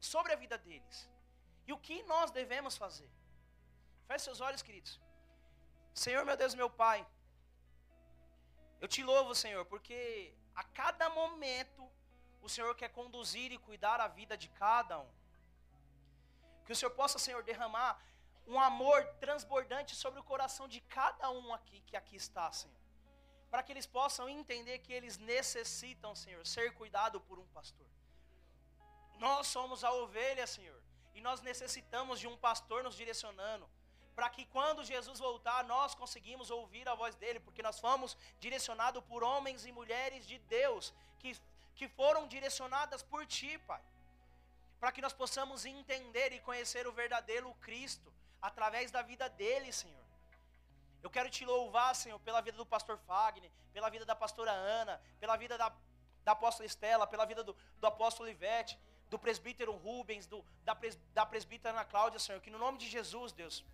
sobre 0.00 0.32
a 0.32 0.36
vida 0.36 0.56
deles. 0.58 1.08
E 1.66 1.72
o 1.72 1.78
que 1.78 2.02
nós 2.04 2.30
devemos 2.30 2.76
fazer. 2.76 3.10
Feche 4.06 4.24
seus 4.24 4.40
olhos, 4.40 4.62
queridos. 4.62 5.00
Senhor, 5.94 6.24
meu 6.24 6.36
Deus, 6.36 6.54
meu 6.54 6.68
Pai. 6.68 7.06
Eu 8.80 8.88
te 8.88 9.02
louvo, 9.02 9.34
Senhor, 9.34 9.64
porque 9.64 10.34
a 10.54 10.64
cada 10.80 11.08
momento 11.08 11.82
o 12.42 12.48
Senhor 12.48 12.74
quer 12.74 12.90
conduzir 12.90 13.50
e 13.52 13.58
cuidar 13.58 14.00
a 14.00 14.08
vida 14.08 14.36
de 14.36 14.48
cada 14.48 14.98
um. 14.98 15.10
Que 16.64 16.72
o 16.72 16.76
Senhor 16.76 16.90
possa, 16.90 17.18
Senhor, 17.18 17.42
derramar 17.42 17.92
um 18.46 18.60
amor 18.60 19.02
transbordante 19.24 19.94
sobre 19.96 20.20
o 20.20 20.24
coração 20.24 20.68
de 20.68 20.80
cada 20.82 21.30
um 21.30 21.54
aqui 21.54 21.80
que 21.80 21.96
aqui 21.96 22.16
está, 22.16 22.52
Senhor 22.52 22.84
para 23.54 23.62
que 23.62 23.70
eles 23.70 23.86
possam 23.86 24.28
entender 24.28 24.80
que 24.80 24.92
eles 24.92 25.16
necessitam, 25.16 26.12
Senhor, 26.16 26.44
ser 26.44 26.74
cuidado 26.74 27.20
por 27.20 27.38
um 27.38 27.46
pastor. 27.58 27.86
Nós 29.18 29.46
somos 29.46 29.84
a 29.84 29.92
ovelha, 29.92 30.46
Senhor, 30.46 30.80
e 31.14 31.20
nós 31.20 31.40
necessitamos 31.40 32.18
de 32.20 32.26
um 32.26 32.36
pastor 32.36 32.82
nos 32.82 32.96
direcionando, 32.96 33.68
para 34.14 34.28
que 34.30 34.44
quando 34.46 34.84
Jesus 34.84 35.18
voltar, 35.18 35.64
nós 35.64 35.94
conseguimos 35.94 36.50
ouvir 36.50 36.88
a 36.88 36.94
voz 36.94 37.14
dele, 37.16 37.40
porque 37.40 37.62
nós 37.62 37.80
fomos 37.80 38.16
direcionados 38.38 39.02
por 39.04 39.22
homens 39.22 39.64
e 39.64 39.72
mulheres 39.72 40.26
de 40.26 40.38
Deus, 40.38 40.92
que, 41.18 41.36
que 41.74 41.88
foram 41.88 42.26
direcionadas 42.26 43.02
por 43.02 43.26
Ti, 43.26 43.58
Pai, 43.58 43.82
para 44.78 44.92
que 44.92 45.02
nós 45.02 45.12
possamos 45.12 45.64
entender 45.64 46.32
e 46.32 46.40
conhecer 46.40 46.86
o 46.86 46.92
verdadeiro 46.92 47.52
Cristo, 47.60 48.12
através 48.40 48.90
da 48.90 49.00
vida 49.00 49.26
dele, 49.28 49.72
Senhor. 49.72 50.04
Eu 51.02 51.10
quero 51.10 51.30
te 51.30 51.44
louvar, 51.44 51.94
Senhor, 51.96 52.18
pela 52.20 52.42
vida 52.42 52.56
do 52.58 52.66
pastor 52.66 52.98
Fagner, 52.98 53.50
pela 53.72 53.88
vida 53.88 54.04
da 54.04 54.14
pastora 54.14 54.52
Ana, 54.52 55.00
pela 55.18 55.36
vida 55.36 55.56
da, 55.56 55.72
da 56.22 56.32
apóstola 56.32 56.66
Estela, 56.66 57.06
pela 57.06 57.24
vida 57.24 57.42
do, 57.42 57.56
do 57.80 57.86
apóstolo 57.86 58.28
Ivete, 58.28 58.78
do 59.10 59.18
presbítero 59.18 59.72
Rubens, 59.72 60.26
do, 60.26 60.44
da, 60.64 60.74
pres, 60.74 60.98
da 61.12 61.24
presbítera 61.24 61.74
Ana 61.74 61.84
Cláudia, 61.84 62.18
Senhor. 62.18 62.40
Que 62.40 62.50
no 62.50 62.58
nome 62.58 62.78
de 62.78 62.88
Jesus, 62.88 63.32
Deus, 63.32 63.64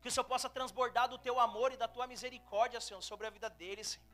que 0.00 0.08
o 0.08 0.10
Senhor 0.10 0.24
possa 0.24 0.48
transbordar 0.48 1.08
do 1.08 1.18
teu 1.18 1.38
amor 1.40 1.72
e 1.72 1.76
da 1.76 1.88
tua 1.88 2.06
misericórdia, 2.06 2.80
Senhor, 2.80 3.02
sobre 3.02 3.26
a 3.26 3.30
vida 3.30 3.50
deles, 3.50 3.88
Senhor. 3.88 4.06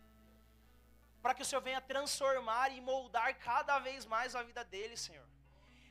Para 1.22 1.34
que 1.34 1.42
o 1.42 1.44
Senhor 1.44 1.62
venha 1.62 1.80
transformar 1.80 2.70
e 2.70 2.80
moldar 2.80 3.34
cada 3.38 3.78
vez 3.78 4.04
mais 4.04 4.34
a 4.34 4.42
vida 4.42 4.64
deles, 4.64 5.00
Senhor 5.00 5.26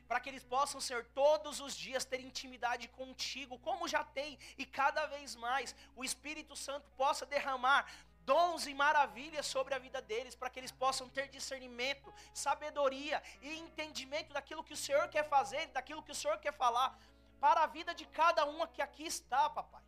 para 0.08 0.20
que 0.20 0.30
eles 0.30 0.44
possam, 0.44 0.80
Senhor, 0.80 1.04
todos 1.16 1.60
os 1.60 1.76
dias 1.76 2.06
ter 2.06 2.20
intimidade 2.20 2.88
contigo, 2.90 3.58
como 3.58 3.88
já 3.88 4.04
tem, 4.04 4.38
e 4.60 4.66
cada 4.66 5.08
vez 5.08 5.36
mais 5.36 5.76
o 5.96 6.04
Espírito 6.04 6.56
Santo 6.56 6.88
possa 6.92 7.26
derramar 7.26 7.92
dons 8.26 8.66
e 8.68 8.74
maravilhas 8.74 9.46
sobre 9.46 9.74
a 9.74 9.80
vida 9.80 10.02
deles, 10.02 10.36
para 10.36 10.50
que 10.50 10.60
eles 10.60 10.72
possam 10.72 11.08
ter 11.10 11.28
discernimento, 11.30 12.14
sabedoria 12.34 13.22
e 13.42 13.58
entendimento 13.64 14.34
daquilo 14.34 14.64
que 14.64 14.74
o 14.74 14.82
Senhor 14.86 15.08
quer 15.10 15.26
fazer, 15.36 15.68
daquilo 15.68 16.04
que 16.04 16.12
o 16.12 16.20
Senhor 16.22 16.38
quer 16.40 16.54
falar, 16.54 16.98
para 17.40 17.64
a 17.64 17.68
vida 17.68 17.94
de 17.94 18.06
cada 18.06 18.46
um 18.46 18.66
que 18.68 18.82
aqui 18.82 19.06
está, 19.06 19.50
papai. 19.50 19.84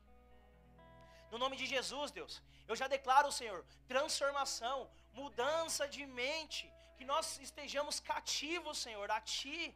No 1.32 1.38
nome 1.38 1.56
de 1.56 1.66
Jesus, 1.66 2.12
Deus, 2.12 2.42
eu 2.68 2.76
já 2.76 2.88
declaro, 2.88 3.32
Senhor, 3.32 3.66
transformação, 3.88 4.90
mudança 5.14 5.88
de 5.88 6.06
mente, 6.06 6.72
que 6.98 7.06
nós 7.06 7.38
estejamos 7.40 8.00
cativos, 8.00 8.78
Senhor, 8.78 9.10
a 9.12 9.20
Ti 9.22 9.76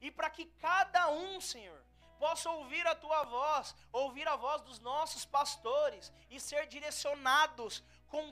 e 0.00 0.10
para 0.10 0.30
que 0.30 0.46
cada 0.66 1.10
um, 1.10 1.40
Senhor, 1.40 1.80
possa 2.22 2.48
ouvir 2.58 2.86
a 2.86 2.94
tua 3.04 3.20
voz, 3.24 3.74
ouvir 4.02 4.26
a 4.28 4.36
voz 4.36 4.60
dos 4.68 4.78
nossos 4.90 5.24
pastores 5.36 6.12
e 6.30 6.38
ser 6.48 6.66
direcionados 6.74 7.82
com 8.12 8.22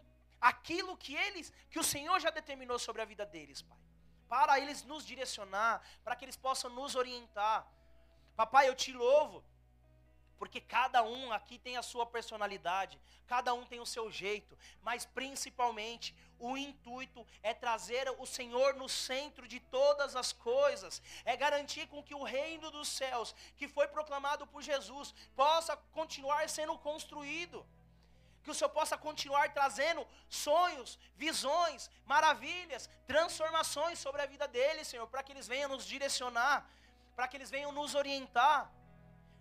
aquilo 0.40 0.96
que 1.04 1.14
eles, 1.26 1.52
que 1.70 1.80
o 1.84 1.88
Senhor 1.94 2.18
já 2.20 2.30
determinou 2.30 2.78
sobre 2.78 3.02
a 3.02 3.10
vida 3.12 3.24
deles, 3.34 3.62
Pai. 3.62 3.78
Para 4.28 4.60
eles 4.60 4.84
nos 4.84 5.04
direcionar, 5.12 5.82
para 6.04 6.14
que 6.14 6.24
eles 6.26 6.36
possam 6.36 6.70
nos 6.78 6.94
orientar. 6.94 7.66
Papai, 8.36 8.68
eu 8.68 8.74
te 8.82 8.92
louvo 8.92 9.42
porque 10.38 10.60
cada 10.60 11.02
um 11.02 11.32
aqui 11.32 11.58
tem 11.58 11.76
a 11.76 11.82
sua 11.82 12.06
personalidade, 12.06 13.00
cada 13.26 13.52
um 13.52 13.64
tem 13.66 13.80
o 13.80 13.86
seu 13.86 14.10
jeito, 14.10 14.56
mas 14.82 15.04
principalmente 15.04 16.14
o 16.38 16.56
intuito 16.56 17.26
é 17.42 17.52
trazer 17.52 18.08
o 18.18 18.26
Senhor 18.26 18.74
no 18.74 18.88
centro 18.88 19.46
de 19.46 19.60
todas 19.60 20.14
as 20.14 20.32
coisas, 20.32 21.02
é 21.24 21.36
garantir 21.36 21.86
com 21.88 22.02
que 22.02 22.14
o 22.14 22.22
reino 22.22 22.70
dos 22.70 22.88
céus, 22.88 23.34
que 23.56 23.68
foi 23.68 23.88
proclamado 23.88 24.46
por 24.46 24.62
Jesus, 24.62 25.14
possa 25.34 25.76
continuar 25.92 26.48
sendo 26.48 26.78
construído. 26.78 27.66
Que 28.42 28.50
o 28.50 28.54
Senhor 28.54 28.70
possa 28.70 28.96
continuar 28.96 29.52
trazendo 29.52 30.06
sonhos, 30.28 30.98
visões, 31.16 31.90
maravilhas, 32.06 32.88
transformações 33.06 33.98
sobre 33.98 34.22
a 34.22 34.26
vida 34.26 34.46
deles, 34.48 34.88
Senhor, 34.88 35.06
para 35.06 35.22
que 35.22 35.32
eles 35.32 35.48
venham 35.48 35.68
nos 35.68 35.84
direcionar, 35.84 36.66
para 37.14 37.28
que 37.28 37.36
eles 37.36 37.50
venham 37.50 37.72
nos 37.72 37.94
orientar. 37.94 38.72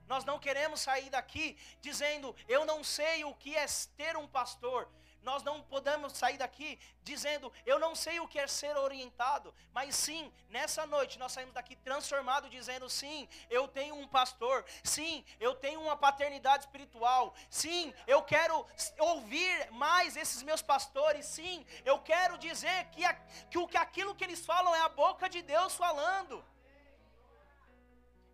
Nós 0.07 0.23
não 0.25 0.39
queremos 0.39 0.81
sair 0.81 1.09
daqui 1.09 1.57
dizendo, 1.81 2.35
eu 2.47 2.65
não 2.65 2.83
sei 2.83 3.23
o 3.23 3.33
que 3.35 3.55
é 3.55 3.65
ter 3.95 4.15
um 4.17 4.27
pastor. 4.27 4.89
Nós 5.29 5.43
não 5.43 5.55
podemos 5.73 6.13
sair 6.13 6.37
daqui 6.37 6.69
dizendo, 7.03 7.51
eu 7.65 7.77
não 7.83 7.93
sei 8.03 8.17
o 8.21 8.27
que 8.31 8.39
é 8.39 8.47
ser 8.47 8.75
orientado. 8.77 9.53
Mas 9.77 9.95
sim, 10.03 10.31
nessa 10.49 10.85
noite 10.85 11.19
nós 11.19 11.33
saímos 11.33 11.53
daqui 11.53 11.75
transformados, 11.75 12.49
dizendo: 12.49 12.89
sim, 12.89 13.27
eu 13.49 13.67
tenho 13.67 13.95
um 13.95 14.07
pastor. 14.07 14.57
Sim, 14.95 15.25
eu 15.47 15.53
tenho 15.53 15.81
uma 15.81 15.97
paternidade 15.97 16.63
espiritual. 16.65 17.33
Sim, 17.49 17.93
eu 18.13 18.21
quero 18.33 18.55
ouvir 18.97 19.69
mais 19.71 20.15
esses 20.15 20.41
meus 20.49 20.61
pastores. 20.61 21.25
Sim, 21.25 21.65
eu 21.83 21.99
quero 21.99 22.37
dizer 22.37 22.79
que, 22.93 23.03
que, 23.51 23.67
que 23.67 23.77
aquilo 23.85 24.15
que 24.15 24.23
eles 24.23 24.45
falam 24.45 24.73
é 24.73 24.81
a 24.81 24.89
boca 25.03 25.27
de 25.27 25.41
Deus 25.41 25.75
falando 25.75 26.43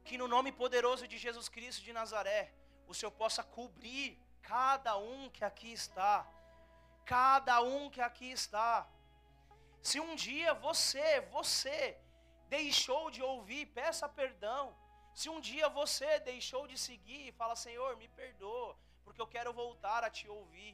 que 0.06 0.16
no 0.22 0.28
nome 0.28 0.52
poderoso 0.52 1.08
de 1.08 1.18
Jesus 1.18 1.50
Cristo 1.50 1.82
de 1.82 1.91
Nazaré, 1.91 2.52
o 2.88 2.94
Senhor 2.94 3.12
possa 3.12 3.44
cobrir 3.44 4.20
cada 4.44 4.96
um 4.98 5.30
que 5.30 5.44
aqui 5.44 5.72
está. 5.74 6.16
Cada 7.06 7.62
um 7.62 7.89
que 7.89 8.01
aqui 8.01 8.32
está. 8.32 8.88
Se 9.82 9.99
um 9.99 10.16
dia 10.16 10.54
você, 10.54 11.22
você 11.38 11.97
deixou 12.47 13.12
de 13.12 13.22
ouvir, 13.22 13.66
peça 13.80 14.08
perdão. 14.08 14.64
Se 15.14 15.30
um 15.30 15.39
dia 15.39 15.68
você 15.70 16.20
deixou 16.20 16.66
de 16.72 16.78
seguir, 16.78 17.34
fala: 17.34 17.56
Senhor, 17.56 17.95
me 17.97 18.08
perdoa, 18.08 18.78
porque 19.04 19.22
eu 19.22 19.28
quero 19.28 19.51
voltar 19.54 20.04
a 20.04 20.10
te 20.10 20.28
ouvir. 20.28 20.74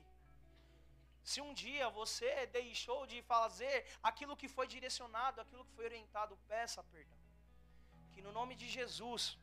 Se 1.24 1.42
um 1.42 1.54
dia 1.54 1.90
você 1.90 2.46
deixou 2.48 3.06
de 3.06 3.22
fazer 3.24 3.76
aquilo 4.02 4.38
que 4.38 4.48
foi 4.48 4.68
direcionado, 4.68 5.42
aquilo 5.42 5.66
que 5.66 5.76
foi 5.78 5.86
orientado, 5.86 6.38
peça 6.48 6.84
perdão. 6.84 7.20
Que 8.14 8.22
no 8.22 8.32
nome 8.32 8.56
de 8.56 8.68
Jesus 8.78 9.38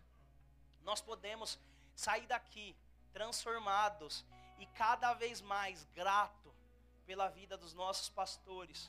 nós 0.83 1.01
podemos 1.01 1.59
sair 1.95 2.27
daqui 2.27 2.77
transformados 3.13 4.25
e 4.59 4.67
cada 4.67 5.13
vez 5.15 5.41
mais 5.41 5.85
grato 5.95 6.55
pela 7.09 7.29
vida 7.29 7.57
dos 7.57 7.73
nossos 7.83 8.09
pastores. 8.21 8.81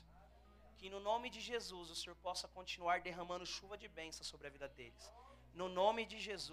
Que 0.78 0.90
no 0.94 1.00
nome 1.00 1.28
de 1.34 1.40
Jesus 1.40 1.90
o 1.90 1.96
Senhor 2.00 2.16
possa 2.26 2.46
continuar 2.58 3.00
derramando 3.08 3.52
chuva 3.56 3.76
de 3.82 3.88
bênção 3.88 4.24
sobre 4.24 4.46
a 4.48 4.50
vida 4.56 4.68
deles. 4.68 5.04
No 5.60 5.68
nome 5.68 6.02
de 6.12 6.18
Jesus. 6.18 6.46